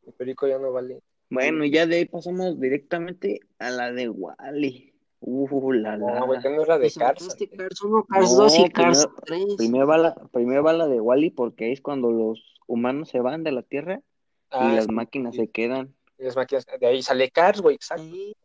Mi 0.03 0.13
perico 0.13 0.47
ya 0.47 0.59
no 0.59 0.73
vale. 0.73 1.01
Bueno, 1.35 1.65
ya 1.65 1.87
de 1.87 1.97
ahí 1.97 2.05
pasamos 2.07 2.59
directamente 2.61 3.41
a 3.59 3.71
la 3.71 3.93
de 3.93 4.09
Wally. 4.09 4.93
Uh, 5.21 5.73
la 5.73 5.97
No, 5.97 6.27
güey, 6.27 6.41
la. 6.43 6.51
no 6.51 6.63
es 6.63 6.69
la 6.69 6.79
de 6.79 6.85
Me 6.85 6.91
Cars. 6.93 7.37
Cars 7.57 7.83
1, 7.83 8.05
Cars 8.09 8.31
No, 8.33 8.37
2 8.37 8.59
y 8.59 8.71
Cars 8.71 9.07
primero- 9.07 9.47
3. 9.47 9.57
Primero 9.57 9.87
va 9.87 9.99
la, 9.99 10.15
primero 10.33 10.63
va 10.63 10.73
la 10.75 10.87
de 10.87 11.01
Wally 11.01 11.31
porque 11.31 11.73
es 11.73 11.81
cuando 11.81 12.11
los 12.11 12.55
humanos 12.67 13.09
se 13.09 13.21
van 13.21 13.43
de 13.43 13.53
la 13.53 13.63
Tierra 13.63 14.01
y 14.01 14.57
Ah, 14.57 14.73
las 14.75 14.85
sí, 14.85 14.93
máquinas 14.93 15.35
sí, 15.35 15.41
se 15.43 15.49
quedan. 15.51 15.95
las 16.19 16.37
máquinas. 16.37 16.67
De 16.79 16.87
ahí 16.87 17.03
sale 17.03 17.31
Cars, 17.31 17.61
güey, 17.63 17.75
exacto. 17.77 18.05
Sí. 18.05 18.37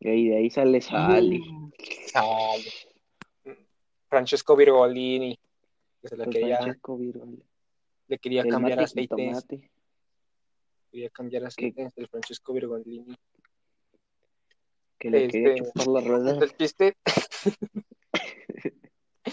Y 0.00 0.08
ahí, 0.08 0.28
de 0.28 0.36
ahí 0.38 0.50
sale 0.50 0.80
Sally. 0.80 1.42
Sale. 2.06 3.56
Francesco 4.08 4.56
Virgolini, 4.56 5.38
que 6.00 6.08
se 6.08 6.16
la 6.16 6.24
Pues 6.24 6.36
quería, 6.36 6.56
Francesco 6.58 6.96
Virgolini. 6.98 7.42
le 8.08 8.18
quería 8.18 8.42
El 8.42 8.48
cambiar 8.48 8.80
aceites. 8.80 9.44
Quería 10.90 11.10
cambiar 11.10 11.44
aceites 11.44 11.94
del 11.94 12.08
Francesco 12.08 12.52
Virgolini. 12.52 13.14
Que 14.98 15.10
le 15.10 15.28
quería 15.28 15.54
Este, 15.54 15.64
chupar 15.64 15.86
la 15.88 16.00
rueda. 16.08 16.38
El 16.44 16.56
chiste. 16.56 16.96
El 17.44 17.52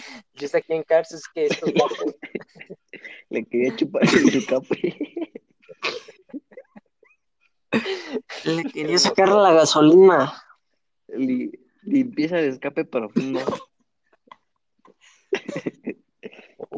chiste 0.36 0.58
aquí 0.58 0.72
en 0.74 0.82
Cars 0.82 1.12
es 1.12 1.22
que 1.34 1.46
estos 1.46 1.70
Le 3.30 3.44
quería 3.44 3.74
chupar 3.76 4.02
el 4.04 4.46
cape. 4.46 4.96
Le 8.44 8.64
quería 8.64 8.98
sacar 8.98 9.28
la 9.30 9.52
gasolina. 9.52 10.32
Li- 11.08 11.50
limpieza 11.82 12.36
de 12.36 12.48
escape 12.48 12.84
profundo. 12.84 13.40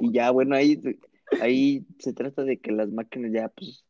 y 0.00 0.12
ya, 0.12 0.30
bueno, 0.30 0.54
ahí, 0.56 0.80
ahí 1.40 1.86
se 1.98 2.12
trata 2.12 2.44
de 2.44 2.58
que 2.58 2.72
las 2.72 2.88
máquinas 2.90 3.32
ya, 3.32 3.48
pues, 3.48 3.84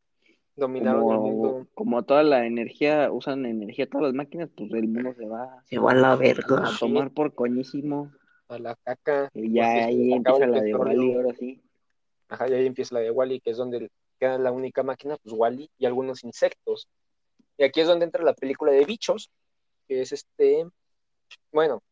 dominaron 0.58 1.02
el 1.02 1.06
como, 1.06 1.22
mundo. 1.22 1.68
como 1.74 2.02
toda 2.02 2.22
la 2.22 2.46
energía, 2.46 3.10
usan 3.10 3.46
energía 3.46 3.88
todas 3.88 4.08
las 4.08 4.14
máquinas, 4.14 4.50
pues 4.56 4.72
el 4.72 4.88
mundo 4.88 5.14
se 5.14 5.26
va 5.26 5.62
Se 5.64 5.78
va 5.78 5.92
a 5.92 5.94
la 5.94 6.16
verga. 6.16 6.68
a 6.68 6.78
tomar 6.78 7.10
por 7.12 7.34
coñísimo. 7.34 8.12
A 8.48 8.58
la 8.58 8.74
caca. 8.76 9.30
Y 9.34 9.52
ya 9.52 9.86
ahí 9.86 10.12
empieza 10.12 10.44
el 10.44 10.50
la 10.52 10.60
de. 10.60 10.74
Wally, 10.74 11.14
ahora 11.14 11.34
sí. 11.34 11.62
Ajá, 12.28 12.48
y 12.48 12.54
ahí 12.54 12.66
empieza 12.66 12.94
la 12.94 13.00
de 13.00 13.10
Wally, 13.10 13.40
que 13.40 13.50
es 13.50 13.56
donde 13.56 13.90
queda 14.18 14.38
la 14.38 14.52
única 14.52 14.82
máquina, 14.82 15.16
pues 15.22 15.34
Wally 15.36 15.70
y 15.78 15.86
algunos 15.86 16.24
insectos. 16.24 16.88
Y 17.56 17.64
aquí 17.64 17.80
es 17.80 17.86
donde 17.86 18.04
entra 18.04 18.22
la 18.22 18.34
película 18.34 18.72
de 18.72 18.84
bichos, 18.84 19.30
que 19.86 20.02
es 20.02 20.12
este, 20.12 20.66
bueno, 21.52 21.82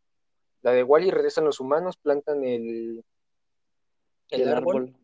la 0.63 0.73
de 0.73 0.83
Wally 0.83 1.11
regresan 1.11 1.45
los 1.45 1.61
humanos, 1.61 1.97
plantan 1.97 2.45
el, 2.45 3.05
el, 4.31 4.41
El 4.41 4.49
árbol, 4.49 4.77
árbol. 4.77 4.97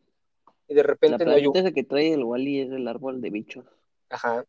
Y 0.72 0.74
de 0.74 0.82
La 0.82 0.86
repente 0.88 1.24
no 1.26 1.32
hay 1.32 1.72
que 1.74 1.84
trae 1.84 2.14
el 2.14 2.24
Wally 2.24 2.60
es 2.60 2.70
el 2.72 2.88
árbol 2.88 3.20
de 3.20 3.28
bichos. 3.30 3.64
ajá, 4.08 4.44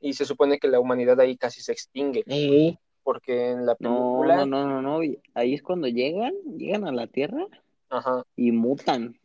y 0.00 0.12
se 0.12 0.26
supone 0.26 0.58
que 0.58 0.68
la 0.68 0.78
humanidad 0.78 1.18
ahí 1.20 1.36
casi 1.38 1.62
se 1.62 1.72
extingue, 1.72 2.22
Eh, 2.26 2.76
porque 3.02 3.50
en 3.50 3.64
la 3.64 3.74
No, 3.80 4.18
película, 4.20 4.36
no, 4.36 4.46
no, 4.46 4.66
no, 4.68 4.82
no. 4.82 5.02
y 5.02 5.18
Ahí 5.32 5.54
es 5.54 5.62
cuando 5.62 5.88
llegan, 5.88 6.34
llegan 6.58 6.86
a 6.86 6.92
la 6.92 7.06
Tierra 7.06 7.46
ajá, 7.88 8.24
y 8.36 8.52
mutan. 8.52 9.18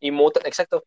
y 0.00 0.10
mutan, 0.10 0.46
exacto, 0.46 0.84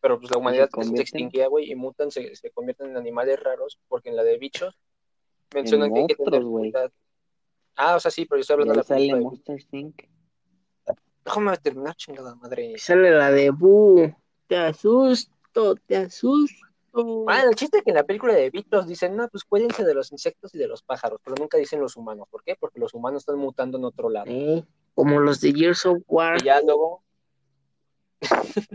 pero 0.00 0.18
pues 0.18 0.30
la 0.30 0.38
humanidad 0.38 0.70
casi 0.70 0.88
se 0.88 0.94
convierten- 0.94 1.00
extinguía, 1.02 1.48
güey, 1.48 1.70
y 1.70 1.74
mutan, 1.74 2.10
se, 2.10 2.34
se 2.34 2.50
convierten 2.50 2.90
en 2.90 2.96
animales 2.96 3.38
raros, 3.42 3.78
porque 3.88 4.08
en 4.08 4.16
la 4.16 4.24
de 4.24 4.38
bichos 4.38 4.78
mencionan 5.54 5.92
que 5.92 6.00
hay 6.00 6.06
que 6.06 6.14
tener 6.16 6.42
cuidado. 6.42 6.90
Ah, 7.76 7.96
o 7.96 8.00
sea, 8.00 8.10
sí, 8.10 8.24
pero 8.24 8.38
yo 8.38 8.40
estoy 8.40 8.54
hablando 8.54 8.72
de 8.72 8.78
la 8.78 8.82
sale 8.84 8.98
película. 9.00 9.18
de- 9.18 9.24
Monster 9.24 9.60
Inc. 9.72 10.02
Déjame 11.26 11.56
terminar, 11.58 11.94
chingada 11.96 12.34
madre. 12.36 12.78
Sale 12.78 13.10
la 13.10 13.30
de 13.32 13.50
Bu. 13.50 14.14
Te 14.46 14.56
asusto, 14.56 15.74
te 15.86 15.96
asusto. 15.96 16.66
Ah, 17.26 17.42
el 17.42 17.54
chiste 17.54 17.78
es 17.78 17.84
que 17.84 17.90
en 17.90 17.96
la 17.96 18.04
película 18.04 18.32
de 18.34 18.48
Beatles 18.50 18.86
dicen, 18.86 19.16
no, 19.16 19.28
pues 19.28 19.44
cuídense 19.44 19.84
de 19.84 19.92
los 19.94 20.12
insectos 20.12 20.54
y 20.54 20.58
de 20.58 20.66
los 20.68 20.82
pájaros, 20.82 21.20
pero 21.22 21.36
nunca 21.36 21.58
dicen 21.58 21.80
los 21.80 21.96
humanos. 21.96 22.26
¿Por 22.30 22.42
qué? 22.42 22.54
Porque 22.58 22.80
los 22.80 22.94
humanos 22.94 23.22
están 23.22 23.38
mutando 23.38 23.76
en 23.76 23.84
otro 23.84 24.08
lado. 24.08 24.26
Eh, 24.28 24.64
como 24.94 25.20
los 25.20 25.40
de 25.40 25.52
Gears 25.52 25.84
of 25.84 25.98
War. 26.06 26.40
Y 26.40 26.44
ya 26.44 26.60
luego, 26.62 27.02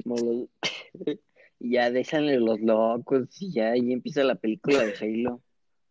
Como 0.04 0.16
los- 0.18 0.50
ya 1.60 1.90
déjenle 1.90 2.40
los 2.40 2.60
locos 2.60 3.42
y 3.42 3.54
ya 3.54 3.72
ahí 3.72 3.92
empieza 3.92 4.24
la 4.24 4.36
película 4.36 4.86
de 4.86 4.94
Halo. 5.00 5.42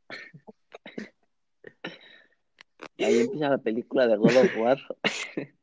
Ahí 2.99 3.19
empieza 3.21 3.49
la 3.49 3.59
película 3.59 4.07
de 4.07 4.17
God 4.17 4.37
of 4.37 4.57
War. 4.57 4.79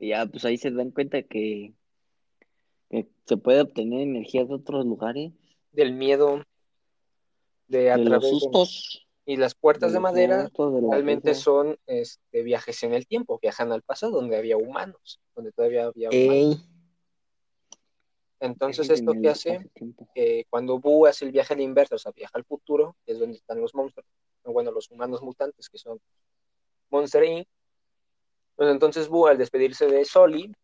Y 0.00 0.08
ya, 0.08 0.24
pues 0.24 0.44
ahí 0.46 0.56
se 0.56 0.70
dan 0.70 0.90
cuenta 0.90 1.22
que, 1.22 1.74
que 2.88 3.06
se 3.26 3.36
puede 3.36 3.60
obtener 3.60 4.00
energía 4.00 4.46
de 4.46 4.54
otros 4.54 4.86
lugares, 4.86 5.32
del 5.72 5.92
miedo, 5.92 6.42
de 7.68 7.90
a 7.90 7.98
de 7.98 8.06
los 8.06 8.22
de- 8.22 8.30
sustos, 8.30 9.06
y 9.26 9.36
las 9.36 9.54
puertas 9.54 9.92
de, 9.92 10.00
madera 10.00 10.50
realmente 10.90 11.34
son 11.34 11.76
este, 11.86 12.42
viajes 12.42 12.82
en 12.82 12.94
el 12.94 13.06
tiempo, 13.06 13.38
viajan 13.40 13.72
al 13.72 13.82
pasado 13.82 14.12
donde 14.12 14.38
había 14.38 14.56
humanos, 14.56 15.20
donde 15.36 15.52
todavía 15.52 15.84
había 15.84 16.08
humanos. 16.08 16.58
Ey, 16.58 16.60
Entonces 18.40 18.88
esto 18.88 19.12
que 19.20 19.28
hace 19.28 19.70
que 20.14 20.46
cuando 20.48 20.80
Boo 20.80 21.06
hace 21.06 21.26
el 21.26 21.30
viaje 21.30 21.52
al 21.52 21.60
inverso, 21.60 21.96
o 21.96 21.98
sea, 21.98 22.10
viaja 22.12 22.38
al 22.38 22.44
futuro, 22.44 22.96
que 23.04 23.12
es 23.12 23.18
donde 23.18 23.36
están 23.36 23.60
los 23.60 23.74
monstruos, 23.74 24.06
bueno, 24.44 24.72
los 24.72 24.90
humanos 24.90 25.20
mutantes 25.20 25.68
que 25.68 25.76
son 25.76 26.00
Monster 26.88 27.22
Inc. 27.22 27.46
Pues 28.60 28.72
entonces 28.72 29.08
Boo 29.08 29.26
al 29.26 29.38
despedirse 29.38 29.86
de 29.86 30.04
Soli 30.04 30.54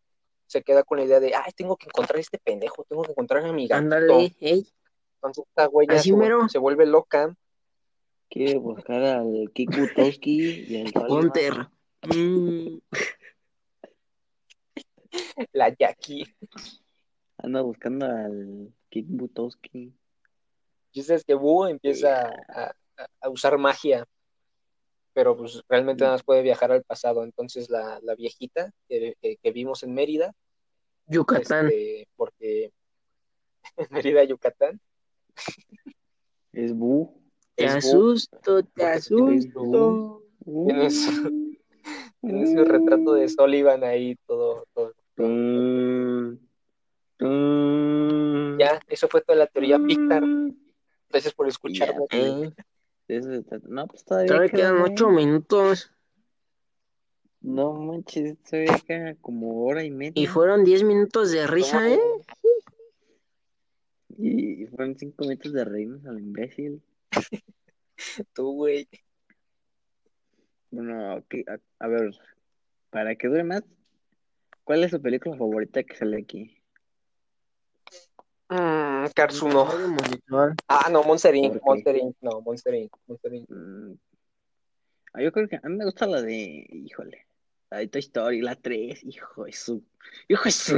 se 0.45 0.61
queda 0.61 0.83
con 0.83 0.99
la 0.99 1.05
idea 1.05 1.19
de, 1.19 1.33
ay, 1.33 1.51
tengo 1.55 1.75
que 1.75 1.87
encontrar 1.87 2.17
a 2.17 2.21
este 2.21 2.37
pendejo, 2.37 2.83
tengo 2.83 3.01
que 3.01 3.09
encontrar 3.09 3.43
a 3.43 3.51
mi 3.51 3.67
gatito. 3.67 3.85
ándale, 3.85 4.35
ey. 4.39 4.67
Entonces 5.15 5.45
esta 5.47 5.65
güey 5.65 5.87
se, 5.97 6.13
se 6.47 6.59
vuelve 6.59 6.85
loca, 6.85 7.35
Quiere 8.29 8.59
buscar 8.59 9.01
al 9.01 9.49
Kik 9.51 9.75
Butowski 9.75 10.65
y 10.69 10.81
al. 10.95 11.11
Hunter. 11.11 11.69
Mm, 12.05 12.77
la 15.53 15.69
Jackie. 15.75 16.23
Anda 17.39 17.61
buscando 17.63 18.05
al 18.05 18.71
Kik 18.89 19.07
Butowski. 19.07 19.91
Dices 20.93 21.23
que 21.23 21.33
Boo 21.33 21.65
empieza 21.67 22.27
a, 22.47 22.75
a- 22.97 23.07
a 23.21 23.29
usar 23.29 23.57
magia, 23.57 24.05
pero 25.17 25.35
pues 25.35 25.63
realmente 25.67 26.03
nada 26.03 26.13
más 26.13 26.21
puede 26.21 26.43
viajar 26.43 26.71
al 26.71 26.83
pasado. 26.83 27.23
Entonces 27.23 27.71
la, 27.71 27.99
la 28.03 28.13
viejita 28.13 28.71
que, 28.87 29.15
que- 29.19 29.37
que 29.37 29.51
vimos 29.51 29.81
en 29.81 29.95
Mérida, 29.95 30.31
Yucatán. 31.07 31.65
este, 31.69 32.07
porque 32.15 32.71
en 33.77 33.87
Mérida, 33.89 34.23
Yucatán, 34.25 34.79
Es 36.53 36.71
Bu. 36.77 37.19
Te 37.55 37.65
es 37.65 37.73
asusto, 37.77 38.61
te 38.61 38.69
porque 38.69 38.85
asusto. 38.91 40.21
Tiene 40.67 40.91
su, 40.91 41.57
tiene 42.21 42.45
su 42.53 42.63
retrato 42.63 43.13
de 43.13 43.27
Sullivan 43.27 43.83
ahí, 43.83 44.15
todo, 44.27 44.67
todo. 44.75 44.93
Tum, 45.15 46.37
tum. 47.17 48.59
Ya, 48.59 48.79
eso 48.87 49.07
fue 49.07 49.21
toda 49.21 49.39
la 49.39 49.47
teoría 49.47 49.79
Pictar. 49.79 50.23
Gracias 51.09 51.33
por 51.33 51.47
escucharme. 51.47 52.05
Ey, 52.11 52.53
De 53.07 53.17
eso 53.17 53.31
se 53.31 53.43
trata. 53.43 53.67
No, 53.69 53.87
pues 53.87 54.03
todavía 54.03 54.27
todavía 54.27 54.49
quedan 54.49 54.81
ocho 54.81 55.09
minutos. 55.09 55.91
No 57.41 57.73
manches, 57.73 58.37
todavía 58.43 58.79
queda 58.85 59.15
como 59.15 59.63
hora 59.63 59.83
y 59.83 59.91
media. 59.91 60.21
Y 60.21 60.27
fueron 60.27 60.65
diez 60.65 60.83
minutos 60.83 61.31
de 61.31 61.47
risa, 61.47 61.89
¿eh? 61.89 61.99
Y 64.17 64.65
fueron 64.67 64.97
cinco 64.97 65.23
minutos 65.23 65.53
de 65.53 65.63
reírnos 65.63 66.05
al 66.05 66.19
imbécil. 66.19 66.81
Tú, 68.33 68.53
güey. 68.53 68.89
Bueno, 70.71 71.13
a, 71.13 71.23
a 71.79 71.87
ver, 71.87 72.11
para 72.89 73.15
que 73.15 73.27
dure 73.27 73.43
más, 73.43 73.63
¿cuál 74.63 74.83
es 74.83 74.91
su 74.91 75.01
película 75.01 75.37
favorita 75.37 75.83
que 75.83 75.95
sale 75.95 76.17
aquí? 76.17 76.56
Mm, 78.49 79.07
Cars 79.13 79.41
1. 79.41 79.59
Audio 79.61 79.87
monitor. 79.89 80.55
Ah, 80.67 80.87
no, 80.91 81.03
Monster 81.03 81.35
Inc. 81.35 81.53
¿Por 81.53 81.61
qué? 81.61 81.67
Monster 81.69 81.95
Inc. 81.97 82.15
No, 82.21 82.41
Monster 82.41 82.73
Inc. 82.75 82.93
Monster 83.07 83.33
Inc. 83.33 83.49
Mm, 83.49 83.93
ah, 85.13 85.21
yo 85.21 85.31
creo 85.31 85.47
que 85.49 85.57
a 85.57 85.67
mí 85.69 85.75
me 85.75 85.85
gusta 85.85 86.05
la 86.07 86.21
de, 86.21 86.65
híjole, 86.71 87.27
la 87.69 87.79
de 87.79 87.87
Toy 87.87 87.99
Story, 87.99 88.41
la 88.41 88.55
3, 88.55 89.03
hijo 89.03 89.43
de 89.43 89.53
su, 89.53 89.83
hijo 90.29 90.43
de 90.45 90.51
su. 90.51 90.77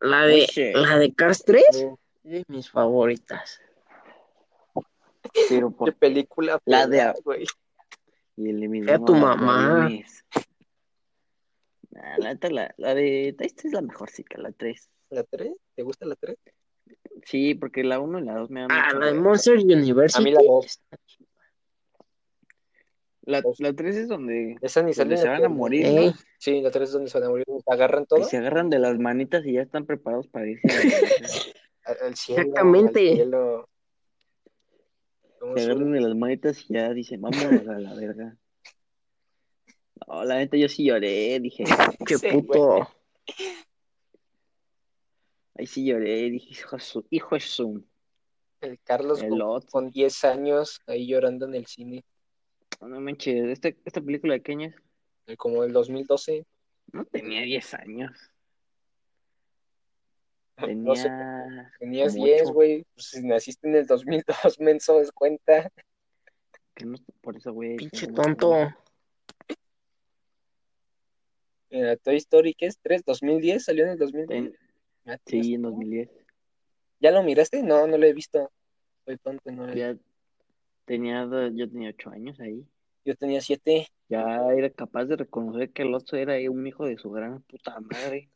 La 0.00 0.26
de, 0.26 0.34
Oye. 0.50 0.72
la 0.74 0.98
de 0.98 1.14
Cars 1.14 1.42
3 1.44 1.64
Oh, 1.86 1.98
es 2.24 2.32
de 2.32 2.44
mis 2.48 2.70
favoritas. 2.70 3.60
Pero 5.48 5.70
Qué 5.70 5.76
por 5.76 5.94
película. 5.94 6.60
La 6.66 6.86
de- 6.86 7.14
güey. 7.24 7.46
y 8.36 8.50
el 8.50 8.68
Ve 8.84 8.92
a 8.92 8.98
tu 8.98 9.14
mamá. 9.14 9.88
Nah, 11.90 12.18
la, 12.18 12.38
la, 12.50 12.74
la 12.76 12.94
de 12.94 13.34
Toy 13.38 13.46
Story 13.46 13.68
es 13.68 13.72
la 13.72 13.80
mejorcita, 13.80 14.38
la 14.38 14.52
3. 14.52 14.90
¿La 15.10 15.22
3? 15.22 15.52
¿Te 15.74 15.82
gusta 15.82 16.04
la 16.06 16.16
3? 16.16 16.36
Sí, 17.24 17.54
porque 17.54 17.82
la 17.84 18.00
1 18.00 18.18
y 18.18 18.22
la 18.22 18.34
2 18.36 18.50
me 18.50 18.60
dan 18.60 18.70
Ah, 18.72 18.84
mucha 18.92 18.98
la 18.98 19.06
de. 19.12 19.14
Monster 19.14 19.56
University. 19.58 20.20
A 20.20 20.22
mí 20.22 20.30
la 20.32 20.40
dos. 20.46 20.80
La, 23.26 23.42
la 23.58 23.72
3 23.72 23.96
es 23.96 24.08
donde, 24.08 24.56
Esa 24.60 24.82
ni 24.82 24.92
sale 24.92 25.10
donde 25.16 25.22
se 25.22 25.28
van 25.28 25.44
a 25.44 25.48
morir, 25.48 25.86
¿no? 25.88 26.12
Sí, 26.38 26.60
la 26.60 26.70
3 26.70 26.88
es 26.88 26.92
donde 26.92 27.10
se 27.10 27.18
van 27.18 27.26
a 27.28 27.30
morir. 27.30 27.46
Se 27.64 27.72
agarran 27.72 28.02
Y 28.02 28.06
todo 28.06 28.24
se 28.24 28.36
agarran 28.36 28.68
de 28.68 28.78
las 28.78 28.98
manitas 28.98 29.46
y 29.46 29.54
ya 29.54 29.62
están 29.62 29.86
preparados 29.86 30.28
para 30.28 30.46
irse. 30.46 30.68
al, 31.86 31.96
al 32.02 32.14
cielo. 32.16 32.42
Exactamente. 32.42 33.08
al 33.10 33.16
cielo. 33.16 33.68
¿Cómo 35.40 35.54
se 35.56 35.64
se- 35.64 35.70
agarran 35.70 35.92
de 35.92 36.00
las 36.02 36.14
manitas 36.14 36.64
y 36.68 36.74
ya 36.74 36.92
dicen, 36.92 37.22
vámonos 37.22 37.66
a 37.66 37.78
la 37.78 37.94
verga. 37.94 38.36
No, 40.06 40.24
la 40.24 40.36
neta 40.36 40.58
yo 40.58 40.68
sí 40.68 40.84
lloré, 40.84 41.40
dije, 41.40 41.64
qué 42.06 42.18
Sí, 42.18 42.28
puto. 42.28 42.86
Ahí 45.56 45.66
sí 45.66 45.84
lloré, 45.86 46.30
dije, 46.30 46.50
hijo 46.50 46.78
su, 46.78 47.06
hijo 47.10 47.34
de 47.34 47.40
su, 47.40 47.84
El 48.60 48.78
Carlos 48.80 49.22
el 49.22 49.30
con, 49.30 49.60
con 49.62 49.90
10 49.90 50.24
años 50.24 50.80
ahí 50.86 51.06
llorando 51.06 51.46
en 51.46 51.54
el 51.54 51.66
cine. 51.66 52.04
No 52.80 53.00
manches, 53.00 53.44
este, 53.48 53.76
esta 53.84 54.00
película 54.00 54.34
de 54.34 54.42
qué 54.42 54.52
año 54.52 54.68
es? 54.68 54.74
eh, 55.26 55.36
Como 55.36 55.64
el 55.64 55.72
2012. 55.72 56.44
No 56.92 57.04
tenía 57.06 57.42
10 57.42 57.72
años, 57.74 58.12
No 60.76 60.94
sé, 60.94 61.08
tenía 61.08 61.72
tenías 61.78 62.12
como 62.12 62.24
10, 62.26 62.42
ocho. 62.42 62.52
güey. 62.54 62.86
Pues 62.94 63.06
si 63.06 63.22
naciste 63.22 63.68
en 63.68 63.76
el 63.76 63.86
2002, 63.86 64.26
menso, 64.60 64.98
des 64.98 65.12
cuenta. 65.12 65.70
que 66.74 66.84
no, 66.84 66.96
por 67.20 67.36
eso, 67.36 67.52
güey. 67.52 67.76
Pinche 67.76 68.06
no- 68.06 68.14
tonto. 68.14 68.68
Eh, 71.70 71.96
Toy 72.02 72.16
Story, 72.16 72.54
¿qué 72.54 72.66
es? 72.66 72.78
¿3? 72.80 73.04
¿2010? 73.04 73.64
¿Salió 73.64 73.84
en 73.84 73.90
el 73.90 73.98
2010? 73.98 74.28
Ten- 74.28 74.56
sí, 75.26 75.54
en 75.54 75.62
2010. 75.62 76.10
¿Ya 77.00 77.10
lo 77.10 77.22
miraste? 77.22 77.62
No, 77.62 77.86
no 77.86 77.98
lo 77.98 78.06
he 78.06 78.12
visto. 78.12 78.50
Soy 79.04 79.18
tonto, 79.18 79.50
no 79.52 79.66
lo 79.66 79.72
he- 79.72 79.76
Ya 79.78 79.96
tenía, 80.84 81.24
yo 81.52 81.68
tenía 81.68 81.90
8 81.90 82.10
años 82.10 82.38
ahí. 82.40 82.66
Yo 83.04 83.14
tenía 83.16 83.40
7. 83.40 83.86
Ya 84.08 84.46
era 84.54 84.70
capaz 84.70 85.04
de 85.06 85.16
reconocer 85.16 85.70
que 85.72 85.82
el 85.82 85.94
otro 85.94 86.16
era 86.18 86.34
un 86.50 86.66
hijo 86.66 86.86
de 86.86 86.96
su 86.96 87.10
gran 87.10 87.42
puta 87.42 87.78
madre. 87.80 88.30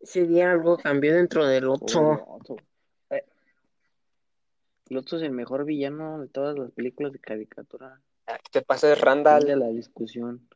Ese 0.00 0.26
día 0.26 0.52
algo 0.52 0.76
cambió 0.78 1.14
dentro 1.14 1.46
del 1.46 1.68
8. 1.68 2.12
el 2.12 2.18
otro. 2.26 2.56
Eh, 3.10 3.24
El 4.88 4.96
otro 4.96 5.18
es 5.18 5.24
el 5.24 5.32
mejor 5.32 5.64
villano 5.64 6.20
de 6.20 6.28
todas 6.28 6.56
las 6.58 6.70
películas 6.72 7.12
de 7.12 7.18
caricatura. 7.18 8.00
Ah, 8.26 8.38
¿Qué 8.38 8.60
te 8.60 8.62
pasa? 8.62 8.88
De 8.88 8.94
Randall. 8.94 9.58
la 9.58 9.68
discusión. 9.68 10.48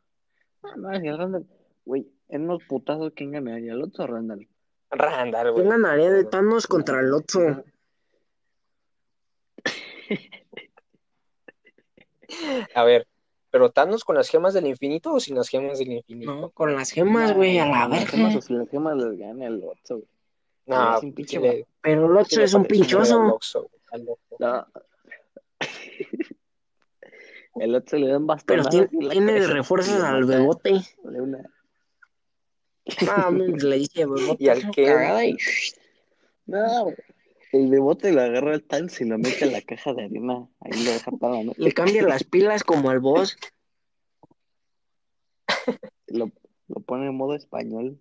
No, 0.62 0.76
no, 0.76 0.92
es 0.92 1.02
que 1.02 1.12
Randall, 1.12 1.46
güey, 1.84 2.06
en 2.28 2.42
unos 2.44 2.62
putazos, 2.64 3.12
¿quién 3.14 3.32
ganaría? 3.32 3.72
¿El 3.72 3.82
otro 3.82 4.04
o 4.04 4.06
Randall? 4.06 4.48
Randall, 4.92 5.52
güey. 5.52 5.66
¿Quién 5.66 5.82
ganaría 5.82 6.10
de 6.10 6.24
Thanos 6.24 6.66
contra 6.66 7.00
el 7.00 7.12
8? 7.12 7.64
A 12.74 12.84
ver, 12.84 13.06
¿pero 13.50 13.70
Thanos 13.70 14.04
con 14.04 14.16
las 14.16 14.28
gemas 14.28 14.54
del 14.54 14.66
infinito 14.66 15.12
o 15.12 15.20
sin 15.20 15.36
las 15.36 15.48
gemas 15.48 15.78
del 15.78 15.92
infinito? 15.92 16.34
No, 16.34 16.50
con 16.50 16.74
las 16.74 16.90
gemas, 16.90 17.34
güey, 17.34 17.58
a 17.58 17.66
la 17.66 17.88
Las 17.88 18.08
gemas, 18.08 18.34
verga. 18.34 18.38
o 18.38 18.42
si 18.42 18.54
las 18.54 18.68
gemas 18.70 18.96
les 18.96 19.18
gana 19.18 19.46
el 19.46 19.62
otro, 19.64 19.96
güey. 19.96 20.08
No, 20.66 20.96
es 20.96 21.02
un 21.02 21.12
pinche 21.12 21.40
le- 21.40 21.66
Pero 21.80 22.06
el 22.06 22.12
sí 22.26 22.36
8 22.36 22.38
le 22.38 22.44
es 22.44 22.54
un 22.54 22.64
pinchoso. 22.64 23.38
No. 24.38 24.66
El 27.56 27.74
otro 27.74 27.98
le 27.98 28.06
dan 28.06 28.26
Pero 28.46 28.62
bastonadas 28.62 28.70
tiene, 28.70 29.10
tiene 29.10 29.32
de 29.34 29.46
refuerzos 29.46 30.02
al 30.02 30.24
bebote. 30.24 30.72
Una- 31.02 31.44
Ah, 33.08 33.30
le 33.30 33.76
dice 33.78 34.06
bebote. 34.06 34.36
Y 34.38 34.48
al 34.48 34.58
y- 34.58 35.36
No, 36.46 36.84
güey. 36.84 36.96
El 37.52 37.70
de 37.70 37.78
bote 37.80 38.12
lo 38.12 38.22
agarra 38.22 38.54
al 38.54 38.62
tal 38.62 38.90
y 38.98 39.04
lo 39.04 39.18
mete 39.18 39.44
en 39.44 39.52
la 39.52 39.60
caja 39.60 39.92
de 39.92 40.04
arena. 40.04 40.48
Ahí 40.60 40.72
lo 40.84 40.90
deja 40.90 41.10
toda 41.10 41.36
la 41.36 41.44
noche. 41.44 41.60
Le 41.60 41.72
cambia 41.72 42.02
las 42.02 42.24
pilas 42.24 42.64
como 42.64 42.88
al 42.88 43.00
boss. 43.00 43.36
Lo, 46.06 46.30
lo 46.68 46.80
pone 46.80 47.06
en 47.06 47.14
modo 47.14 47.34
español. 47.34 47.98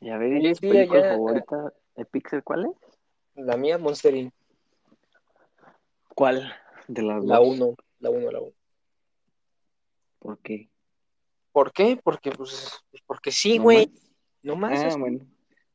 Y 0.00 0.08
a 0.10 0.16
ver, 0.16 0.42
¿y 0.42 0.52
tu 0.54 0.60
película 0.60 1.00
allá- 1.00 1.10
favorita 1.12 1.72
de 1.96 2.04
Pixar 2.06 2.42
cuál 2.42 2.66
es? 2.66 2.72
La 3.44 3.56
mía, 3.56 3.76
Monster 3.78 4.14
Inc. 4.14 4.32
¿Cuál? 6.14 6.52
De 6.88 7.02
las 7.02 7.22
La 7.24 7.38
dos. 7.38 7.48
1, 7.48 7.76
la 8.00 8.10
1, 8.10 8.30
la 8.32 8.40
1. 8.40 8.52
¿Por 10.18 10.38
qué? 10.38 10.68
¿Por 11.52 11.72
qué? 11.72 11.98
Porque, 12.02 12.30
pues, 12.30 12.70
pues, 12.90 13.02
porque 13.06 13.30
sí, 13.30 13.58
¿No 13.58 13.64
güey. 13.64 13.92
No 14.42 14.56
más. 14.56 14.94
Ah, 14.94 14.98
bueno. 14.98 15.26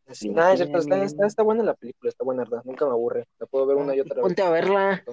así, 0.08 0.30
no 0.30 0.36
nada, 0.36 0.54
está, 0.54 1.04
está, 1.04 1.26
está 1.28 1.44
buena 1.44 1.64
la 1.64 1.74
película, 1.74 2.10
está 2.10 2.24
buena, 2.24 2.44
¿verdad? 2.44 2.64
Nunca 2.64 2.86
me 2.86 2.92
aburre. 2.92 3.28
La 3.40 3.46
puedo 3.46 3.66
ver 3.66 3.78
una 3.78 3.96
y 3.96 4.00
otra 4.00 4.16
vez. 4.16 4.22
Ponte 4.22 4.42
a 4.42 4.50
verla. 4.50 5.04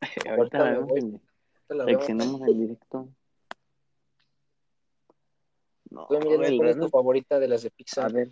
Ahorita 0.26 0.34
Ahorita 0.36 0.58
la 0.58 0.70
vemos 0.72 0.88
voy. 0.88 1.20
reaccionamos 1.68 2.40
en 2.42 2.60
directo. 2.60 3.08
No, 5.90 6.06
¿cuál 6.06 6.68
es 6.68 6.78
tu 6.78 6.88
favorita 6.88 7.38
de 7.40 7.48
las 7.48 7.62
de 7.62 7.68
a 7.68 7.72
Pixar? 7.72 8.12
ver, 8.12 8.30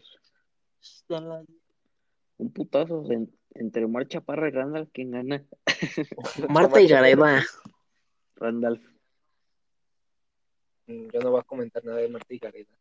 un 2.38 2.53
putazo 2.53 3.05
en- 3.11 3.35
entre 3.55 3.85
Omar 3.85 4.07
Chaparro 4.07 4.46
y 4.46 4.53
Randall, 4.53 4.88
¿quién 4.92 5.11
gana? 5.11 5.44
Marta 6.48 6.81
y 6.81 6.87
Gareda. 6.87 7.42
Randall. 8.37 8.81
Mm, 10.88 11.09
Yo 11.12 11.20
no 11.20 11.31
voy 11.31 11.40
a 11.40 11.44
comentar 11.44 11.85
nada 11.85 11.98
de 11.98 12.09
Marta 12.09 12.35
y 12.35 12.38
Gareda. 12.38 12.72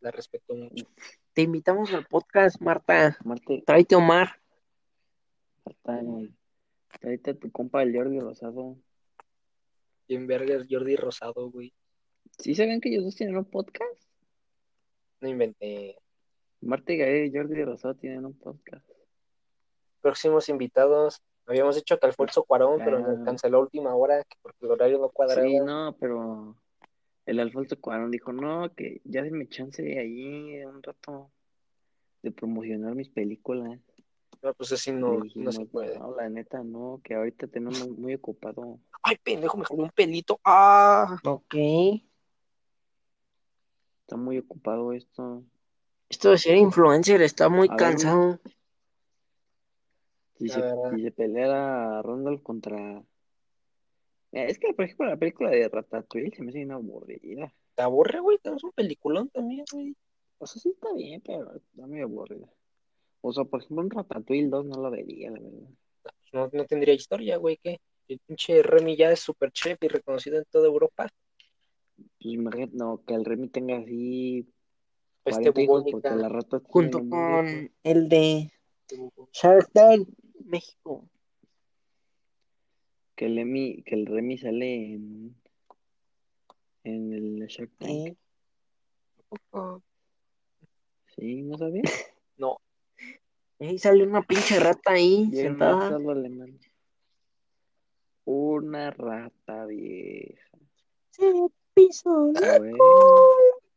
La 0.00 0.10
respeto 0.10 0.54
mucho. 0.54 0.84
Te 1.32 1.42
invitamos 1.42 1.92
al 1.92 2.06
podcast, 2.06 2.60
Marta. 2.60 3.16
Marta, 3.24 3.52
Tráete 3.64 3.94
a 3.94 3.98
Omar. 3.98 4.40
Marta, 5.64 6.02
ahorita 7.02 7.34
tu 7.34 7.50
compa 7.52 7.82
el 7.82 7.94
Jordi 7.94 8.18
Rosado. 8.20 8.76
Jim 10.08 10.26
Berger, 10.26 10.66
Jordi 10.68 10.96
Rosado, 10.96 11.50
güey. 11.50 11.72
¿Sí 12.38 12.54
saben 12.54 12.80
que 12.80 12.88
ellos 12.88 13.04
dos 13.04 13.14
tienen 13.14 13.36
un 13.36 13.44
podcast? 13.44 14.02
No 15.20 15.28
inventé. 15.28 15.96
Marta 16.60 16.92
y 16.92 16.96
Gael 16.98 17.26
y 17.26 17.36
Jordi 17.36 17.62
Rosado 17.64 17.94
tienen 17.94 18.26
un 18.26 18.34
podcast. 18.36 18.88
Próximos 20.00 20.48
invitados. 20.48 21.22
Habíamos 21.46 21.76
dicho 21.76 21.98
que 21.98 22.06
Alfonso 22.06 22.44
Cuarón, 22.44 22.80
pero 22.84 22.98
Ah. 22.98 23.00
nos 23.00 23.24
canceló 23.24 23.58
a 23.58 23.62
última 23.62 23.94
hora 23.94 24.24
que 24.24 24.36
porque 24.42 24.64
el 24.66 24.72
horario 24.72 24.98
no 24.98 25.10
cuadraba. 25.10 25.46
Sí, 25.46 25.58
no, 25.60 25.96
pero 26.00 26.56
el 27.26 27.40
Alfonso 27.40 27.80
Cuarón 27.80 28.10
dijo, 28.10 28.32
no, 28.32 28.72
que 28.74 29.00
ya 29.04 29.22
me 29.22 29.48
chance 29.48 29.98
ahí 29.98 30.64
un 30.64 30.82
rato 30.82 31.30
de 32.22 32.30
promocionar 32.32 32.94
mis 32.94 33.08
películas. 33.08 33.78
No, 34.42 34.54
pues 34.54 34.72
así 34.72 34.90
no, 34.90 35.22
no 35.36 35.52
se 35.52 35.66
puede. 35.66 35.98
no, 35.98 36.16
la 36.16 36.28
neta, 36.28 36.64
no, 36.64 37.00
que 37.04 37.14
ahorita 37.14 37.46
tenemos 37.46 37.88
muy 37.88 38.14
ocupado. 38.14 38.80
Ay, 39.02 39.16
pendejo, 39.22 39.56
me 39.56 39.64
jaló 39.64 39.84
un 39.84 39.90
pelito. 39.90 40.40
Ah, 40.44 41.16
Ok. 41.24 41.54
Está 44.02 44.16
muy 44.16 44.38
ocupado 44.38 44.92
esto. 44.92 45.42
Esto 46.08 46.30
de 46.30 46.38
ser 46.38 46.56
influencer 46.56 47.22
está 47.22 47.48
muy 47.48 47.68
A 47.68 47.70
ver, 47.70 47.78
cansado. 47.78 48.40
Si 50.38 50.48
se, 50.48 50.60
si 50.94 51.02
se 51.02 51.10
peleara 51.12 52.02
Randall 52.02 52.42
contra... 52.42 53.02
Es 54.32 54.58
que, 54.58 54.72
por 54.72 54.84
ejemplo, 54.86 55.06
la 55.06 55.16
película 55.16 55.50
de 55.50 55.68
Ratatouille 55.68 56.34
se 56.34 56.42
me 56.42 56.48
hace 56.48 56.58
bien 56.58 56.72
aburrida. 56.72 57.52
te 57.74 57.82
aburre, 57.82 58.20
güey. 58.20 58.38
Tenemos 58.38 58.64
un 58.64 58.72
peliculón 58.72 59.28
también, 59.28 59.64
güey. 59.72 59.94
O 60.38 60.46
sea, 60.46 60.60
sí 60.60 60.70
está 60.70 60.92
bien, 60.94 61.20
pero 61.20 61.54
está 61.54 61.86
muy 61.86 62.00
aburrida. 62.00 62.48
O 63.20 63.32
sea, 63.32 63.44
por 63.44 63.60
ejemplo, 63.60 63.82
un 63.84 63.90
Ratatouille 63.90 64.48
2 64.48 64.64
no 64.66 64.82
lo 64.82 64.90
vería, 64.90 65.30
la 65.30 65.38
verdad. 65.38 65.68
No, 66.32 66.50
no 66.52 66.64
tendría 66.64 66.94
historia, 66.94 67.36
güey. 67.36 67.58
¿Qué? 67.62 67.78
El 68.08 68.18
pinche 68.20 68.62
Remy 68.62 68.96
ya 68.96 69.12
es 69.12 69.20
super 69.20 69.52
chef 69.52 69.78
y 69.82 69.88
reconocido 69.88 70.38
en 70.38 70.44
toda 70.50 70.66
Europa. 70.66 71.08
Pues 71.96 72.34
imagínate, 72.34 72.76
no, 72.76 73.02
que 73.06 73.14
el 73.14 73.24
Remy 73.24 73.48
tenga 73.48 73.76
así 73.78 74.48
Este 75.24 75.52
40 75.52 75.60
hijos 75.60 75.84
porque 75.90 76.08
bubónica. 76.08 76.16
la 76.16 76.28
rata 76.28 76.58
tiene 76.58 76.72
Junto 76.72 76.98
con 77.08 77.70
el 77.84 78.08
de. 78.08 78.50
Shark 79.32 79.70
Tank 79.72 80.08
México. 80.44 81.08
Que 83.22 83.26
el 83.26 83.36
Remy, 83.36 83.82
que 83.84 83.94
el 83.94 84.06
Remy 84.06 84.36
sale 84.36 84.94
en, 84.94 85.36
en 86.82 87.12
el 87.12 87.46
Shark 87.46 87.70
Tank. 87.78 88.16
Sí, 91.14 91.42
¿no 91.42 91.56
sabía? 91.56 91.82
No, 92.36 92.58
Ahí 93.60 93.78
sale 93.78 94.02
una 94.02 94.22
pinche 94.22 94.58
rata 94.58 94.90
ahí 94.94 95.28
Bien, 95.30 95.52
sentada. 95.52 95.96
Una 98.24 98.90
rata 98.90 99.66
vieja. 99.66 100.58
Se 101.10 101.32
pisó 101.74 102.32
la 102.32 102.58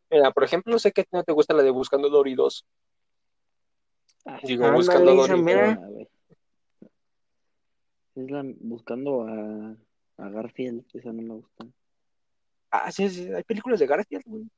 Mira, 0.10 0.32
por 0.32 0.44
ejemplo, 0.44 0.80
sé 0.80 0.92
que 0.92 1.06
no 1.12 1.24
te 1.24 1.34
gusta 1.34 1.54
la 1.54 1.62
de 1.62 1.70
Buscando 1.70 2.10
Dory 2.10 2.34
2. 2.34 2.66
ah, 4.26 4.40
Digo, 4.42 4.72
Buscando 4.72 5.12
esa 5.12 5.34
Dory. 5.34 5.44
mera. 5.44 5.76
buena, 5.76 5.88
güey. 5.90 6.10
Es 8.16 8.32
la 8.32 8.44
buscando 8.60 9.28
a, 9.28 9.78
a 10.18 10.30
Garfield, 10.30 10.86
esa 10.94 11.12
no 11.12 11.22
me 11.22 11.34
gusta. 11.36 11.66
Ah, 12.72 12.92
sí, 12.92 13.10
sí, 13.10 13.32
hay 13.34 13.44
películas 13.44 13.80
de 13.80 13.88
Garfield, 13.88 14.24
güey. 14.26 14.50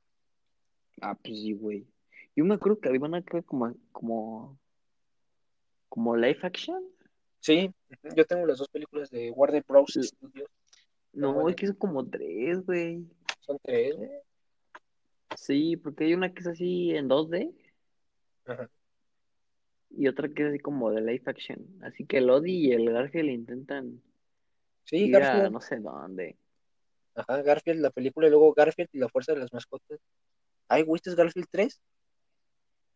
Ah, 1.02 1.16
pues 1.16 1.36
sí, 1.42 1.54
güey. 1.54 1.86
Yo 2.36 2.46
me 2.46 2.56
acuerdo 2.56 2.80
que 2.80 2.94
iban 2.94 3.16
a 3.16 3.22
crear 3.22 3.44
como, 3.44 3.74
como, 3.92 4.58
como 5.90 6.16
live 6.16 6.40
action. 6.44 6.84
Sí, 7.40 7.72
yo 8.16 8.26
tengo 8.26 8.46
las 8.46 8.60
dos 8.60 8.70
películas 8.70 9.10
de 9.10 9.32
Warner 9.32 9.64
Bros. 9.68 9.92
Sí. 9.92 10.04
Studios. 10.04 10.50
No, 11.14 11.34
bueno. 11.34 11.50
es 11.50 11.56
que 11.56 11.68
son 11.68 11.76
como 11.78 12.06
tres, 12.08 12.64
güey. 12.66 13.08
Son 13.40 13.58
tres, 13.64 13.96
güey. 13.96 14.12
Sí, 15.36 15.78
porque 15.78 16.06
hay 16.06 16.14
una 16.14 16.34
que 16.34 16.42
es 16.42 16.48
así 16.48 16.92
en 16.96 17.10
2D 17.10 17.54
Ajá. 18.46 18.70
Y 19.90 20.08
otra 20.08 20.30
que 20.30 20.44
es 20.44 20.50
así 20.50 20.60
como 20.60 20.92
de 20.92 21.02
live 21.02 21.24
action. 21.26 21.66
Así 21.82 22.06
que 22.06 22.18
el 22.18 22.30
y 22.48 22.72
el 22.72 22.92
Garfield 22.92 23.30
intentan 23.30 24.02
Sí, 24.84 25.06
ir 25.06 25.16
a 25.18 25.20
Garfield. 25.20 25.52
no 25.52 25.62
sé 25.62 25.78
dónde. 25.78 26.38
Ajá, 27.16 27.42
Garfield, 27.42 27.82
la 27.82 27.90
película, 27.90 28.28
y 28.28 28.30
luego 28.30 28.54
Garfield 28.54 28.90
y 28.94 29.00
la 29.00 29.10
fuerza 29.10 29.34
de 29.34 29.40
las 29.40 29.52
mascotas. 29.52 30.00
Ay, 30.68 30.84
güey, 30.84 30.98
¿este 30.98 31.10
es 31.10 31.16
Garfield 31.16 31.48
3? 31.50 31.82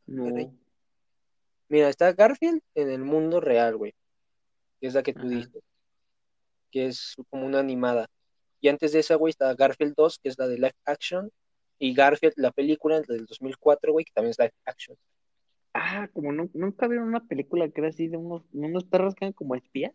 No. 0.07 0.25
Caray. 0.25 0.51
Mira, 1.69 1.89
está 1.89 2.11
Garfield 2.13 2.61
en 2.75 2.89
el 2.89 2.99
mundo 3.01 3.39
real, 3.39 3.77
güey. 3.77 3.93
Que 4.79 4.87
es 4.87 4.93
la 4.93 5.03
que 5.03 5.13
tú 5.13 5.21
Ajá. 5.21 5.29
dijiste. 5.29 5.59
Que 6.71 6.85
es 6.87 7.15
como 7.29 7.45
una 7.45 7.59
animada. 7.59 8.07
Y 8.59 8.67
antes 8.67 8.91
de 8.91 8.99
esa, 8.99 9.15
güey, 9.15 9.31
está 9.31 9.53
Garfield 9.55 9.93
2, 9.95 10.19
que 10.19 10.29
es 10.29 10.37
la 10.37 10.47
de 10.47 10.55
live 10.57 10.75
action. 10.85 11.31
Y 11.79 11.93
Garfield, 11.93 12.33
la 12.37 12.51
película, 12.51 12.97
la 13.07 13.15
del 13.15 13.25
2004, 13.25 13.91
güey, 13.91 14.05
que 14.05 14.11
también 14.13 14.31
es 14.31 14.39
live 14.39 14.53
action. 14.65 14.95
Ah, 15.73 16.09
como 16.13 16.31
no, 16.31 16.49
nunca 16.53 16.87
vieron 16.87 17.07
una 17.07 17.25
película 17.25 17.69
que 17.69 17.81
era 17.81 17.89
así 17.89 18.07
de 18.07 18.17
unos, 18.17 18.43
unos 18.53 18.83
perros 18.83 19.15
que 19.15 19.25
eran 19.25 19.33
como 19.33 19.55
espías. 19.55 19.93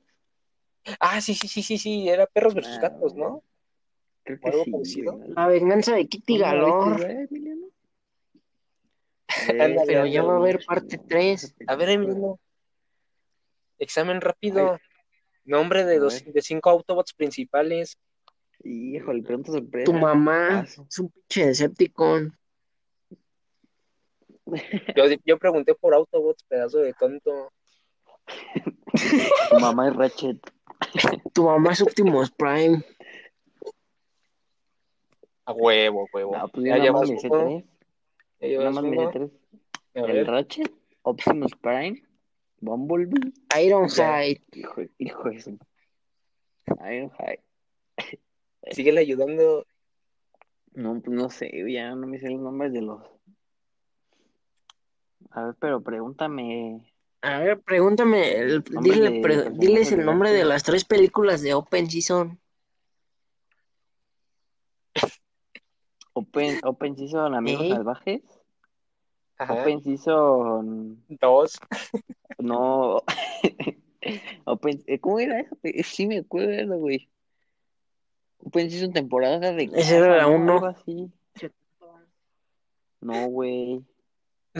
Ah, 1.00 1.20
sí, 1.20 1.34
sí, 1.34 1.48
sí, 1.48 1.62
sí, 1.62 1.78
sí, 1.78 2.08
era 2.08 2.26
perros 2.26 2.54
versus 2.54 2.78
Ah, 2.78 2.82
gatos, 2.82 3.14
¿no? 3.14 3.42
Creo 4.22 4.38
¿O 4.38 4.40
que 4.40 4.48
algo 4.50 4.64
sí, 4.64 4.70
parecido? 4.70 5.12
güey. 5.16 5.30
La 5.34 5.46
venganza 5.48 5.94
de 5.94 6.06
Kitty 6.08 6.38
¿No 6.38 6.40
la 6.40 6.52
viste, 6.52 6.68
Galore. 6.68 7.14
güey, 7.14 7.26
Emiliano? 7.30 7.66
Ándale, 9.48 9.84
Pero 9.86 10.06
ya 10.06 10.22
va 10.22 10.34
a 10.34 10.36
haber 10.36 10.64
parte 10.64 10.98
película, 10.98 11.08
3. 11.08 11.44
esa 11.44 11.72
A 11.72 11.76
ver. 11.76 11.88
Emiliano. 11.90 12.38
Examen 13.78 14.20
rápido. 14.20 14.78
Nombre 15.44 15.84
de, 15.84 15.98
dos, 15.98 16.24
de 16.24 16.42
cinco 16.42 16.70
Autobots 16.70 17.12
principales. 17.12 17.98
Híjole, 18.64 19.22
pronto 19.22 19.52
sorpresa. 19.52 19.84
Tu 19.84 19.92
mamá 19.92 20.64
es 20.64 20.98
un 20.98 21.10
pinche 21.10 21.46
Decepticon. 21.46 22.36
Yo, 24.46 25.04
yo 25.24 25.38
pregunté 25.38 25.74
por 25.74 25.94
Autobots, 25.94 26.44
pedazo 26.44 26.78
de 26.78 26.92
tonto. 26.94 27.52
Tu 29.50 29.58
mamá 29.60 29.88
es 29.88 29.96
Ratchet. 29.96 30.38
Tu 31.34 31.44
mamá 31.44 31.72
es 31.72 31.82
Optimus 31.82 32.30
Prime. 32.30 32.84
A 35.44 35.52
huevo, 35.52 36.08
huevo. 36.12 36.36
No, 36.36 36.48
pues 36.48 36.66
yo 36.66 36.76
ya 36.76 36.82
llevas 36.82 37.08
uno. 37.08 37.18
tres. 37.20 37.64
Ya 38.40 38.48
llevas 38.48 38.76
uno. 38.76 39.10
tres. 39.10 39.30
El. 39.94 40.26
Ratchet, 40.26 40.72
Optimus 41.02 41.52
Prime, 41.60 42.02
Bumblebee. 42.60 43.32
Ironhide. 43.58 44.42
Hijo, 44.52 44.82
hijo 44.98 45.30
de 45.30 45.40
su. 45.40 45.58
Ironhide. 46.80 47.42
Síguele 48.72 49.00
ayudando. 49.00 49.66
No, 50.72 51.00
pues 51.00 51.16
no 51.16 51.30
sé, 51.30 51.50
ya 51.72 51.94
no 51.94 52.06
me 52.06 52.18
sé 52.18 52.28
los 52.28 52.40
nombres 52.40 52.72
de 52.72 52.82
los. 52.82 53.15
A 55.30 55.42
ver, 55.46 55.54
pero 55.58 55.80
pregúntame. 55.82 56.80
A 57.22 57.38
ver, 57.40 57.60
pregúntame. 57.60 58.32
el- 58.38 58.62
dile- 58.64 59.00
de 59.00 59.20
pre- 59.20 59.34
personajes 59.36 59.58
diles 59.58 59.92
el 59.92 59.98
de 59.98 60.04
nombre 60.04 60.32
de 60.32 60.44
las 60.44 60.62
tres 60.62 60.84
películas 60.84 61.42
de 61.42 61.54
Open 61.54 61.90
Season. 61.90 62.38
Open, 66.12 66.58
Open 66.64 66.96
Season 66.96 67.34
Amigos 67.34 67.64
¿Eh? 67.66 67.68
Salvajes. 67.70 68.22
Ajá. 69.38 69.52
Open 69.54 69.82
Season. 69.82 71.04
Dos. 71.20 71.58
No. 72.38 73.02
Open... 74.44 74.82
eh, 74.86 74.98
¿Cómo 75.00 75.18
era 75.18 75.40
eso? 75.40 75.56
Sí, 75.84 76.06
me 76.06 76.18
acuerdo, 76.18 76.76
güey. 76.78 77.08
Open 78.38 78.70
Season 78.70 78.92
temporada 78.92 79.52
de. 79.52 79.70
Ese 79.74 79.96
era 79.96 80.18
la 80.18 80.26
uno. 80.28 80.54
Algo 80.54 80.66
así. 80.66 81.10
No, 83.00 83.26
güey. 83.28 83.82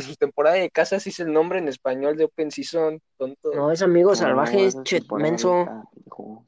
Su 0.02 0.14
temporada 0.16 0.56
de 0.56 0.70
casa 0.70 1.00
sí 1.00 1.11
es 1.11 1.20
el 1.20 1.32
nombre 1.32 1.59
en 1.59 1.68
español 1.68 2.16
de 2.16 2.24
Open 2.24 2.50
Season, 2.50 3.00
tonto. 3.16 3.52
No, 3.54 3.70
es 3.70 3.82
Amigos 3.82 4.20
No, 4.20 4.26
Salvajes, 4.28 4.62
esa 4.68 4.78
es 4.78 4.85
chet, 4.85 5.00
temporada 5.02 5.24
de 5.26 5.30
menso. 5.32 5.64
ca- 5.64 5.85
pendejo. 5.94 6.46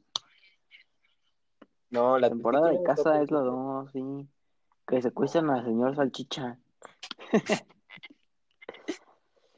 No, 1.90 2.18
la 2.18 2.28
temporada 2.28 2.68
de 2.70 2.82
casa 2.82 3.22
es 3.22 3.30
la 3.30 3.38
Season. 3.40 3.84
2, 3.84 3.92
sí. 3.92 4.28
Que 4.86 5.02
secuestran 5.02 5.50
al 5.50 5.64
señor 5.64 5.96
Salchicha. 5.96 6.58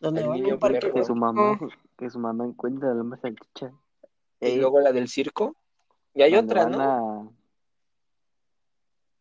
Donde 0.01 0.23
El 0.23 0.31
a 0.31 0.33
niño 0.35 0.55
un 0.55 0.61
parque. 0.61 0.93
Que 0.93 1.05
su 1.05 1.15
mamá, 1.15 1.59
que 1.99 2.09
su 2.11 2.19
mamá 2.19 2.45
encuentra 2.47 2.91
al 2.91 3.01
hombre 3.01 3.21
salchicha. 3.21 3.73
Y 4.41 4.57
luego 4.57 4.81
la 4.81 4.93
del 4.93 5.09
circo. 5.09 5.55
Y 6.15 6.23
hay 6.23 6.35
otra, 6.37 6.67
¿no? 6.67 6.81
a- 6.81 7.29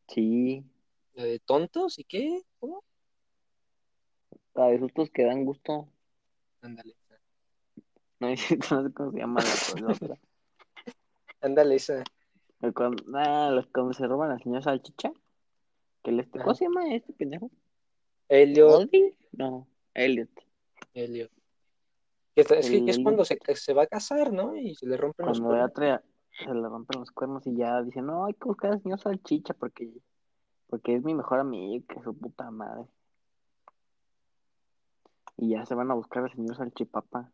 Sí, 0.08 0.64
La 1.14 1.24
de 1.26 1.40
tontos 1.40 2.00
y 2.00 2.04
qué. 2.06 2.42
¿Cómo? 2.60 2.84
La 4.60 4.68
de 4.68 4.80
sustos 4.80 5.10
que 5.10 5.24
dan 5.26 5.46
gusto. 5.46 5.88
Ándale. 6.62 6.96
No, 8.20 8.28
no 8.30 8.36
sé 8.38 8.94
cómo 8.94 9.12
se 9.12 9.18
llama 9.18 9.42
la, 9.42 9.82
la 9.82 9.94
otra. 9.94 10.18
Ándale 11.42 11.76
esa. 11.76 12.04
Que 12.60 12.74
Cuando, 12.74 13.04
ah, 13.16 13.52
los- 13.54 13.68
cuando 13.68 13.94
se 13.94 14.06
roban 14.08 14.32
al 14.32 14.44
señor 14.44 14.64
salchicha. 14.64 15.12
Que 16.04 16.12
les, 16.12 16.28
¿Cómo 16.28 16.54
se 16.54 16.66
llama 16.66 16.94
este 16.94 17.14
pendejo? 17.14 17.50
Elliot. 18.30 18.90
No, 19.32 19.68
Elliot. 19.94 20.30
Elliot. 20.94 21.32
Que 22.36 22.42
es 22.42 22.48
que, 22.48 22.60
El 22.78 22.86
que 22.86 22.92
es 22.92 23.00
cuando 23.00 23.26
se, 23.26 23.38
se 23.56 23.74
va 23.74 23.84
a 23.84 23.88
casar, 23.88 24.32
¿no? 24.32 24.56
Y 24.56 24.76
se 24.76 24.86
le 24.86 24.96
rompen 24.98 25.26
los 25.26 25.40
Cuando 25.40 25.56
ya 25.56 25.70
cuernos. 25.70 26.04
trae, 26.34 26.46
se 26.46 26.54
le 26.54 26.68
rompen 26.70 27.00
los 27.00 27.12
cuernos 27.12 27.48
y 27.48 27.56
ya 27.56 27.82
dicen, 27.82 28.06
no, 28.06 28.26
hay 28.26 28.34
que 28.34 28.46
buscar 28.46 28.72
al 28.74 28.82
señor 28.82 29.00
salchicha 29.00 29.54
porque, 29.54 29.90
porque 30.68 30.96
es 30.96 31.04
mi 31.04 31.14
mejor 31.16 31.40
amigo, 31.40 31.84
que 31.88 32.02
su 32.02 32.16
puta 32.18 32.50
madre. 32.52 32.86
Y 35.42 35.50
ya 35.50 35.66
se 35.66 35.74
van 35.74 35.90
a 35.90 35.94
buscar 35.96 36.24
al 36.24 36.32
señor 36.32 36.56
salchipapa. 36.56 37.32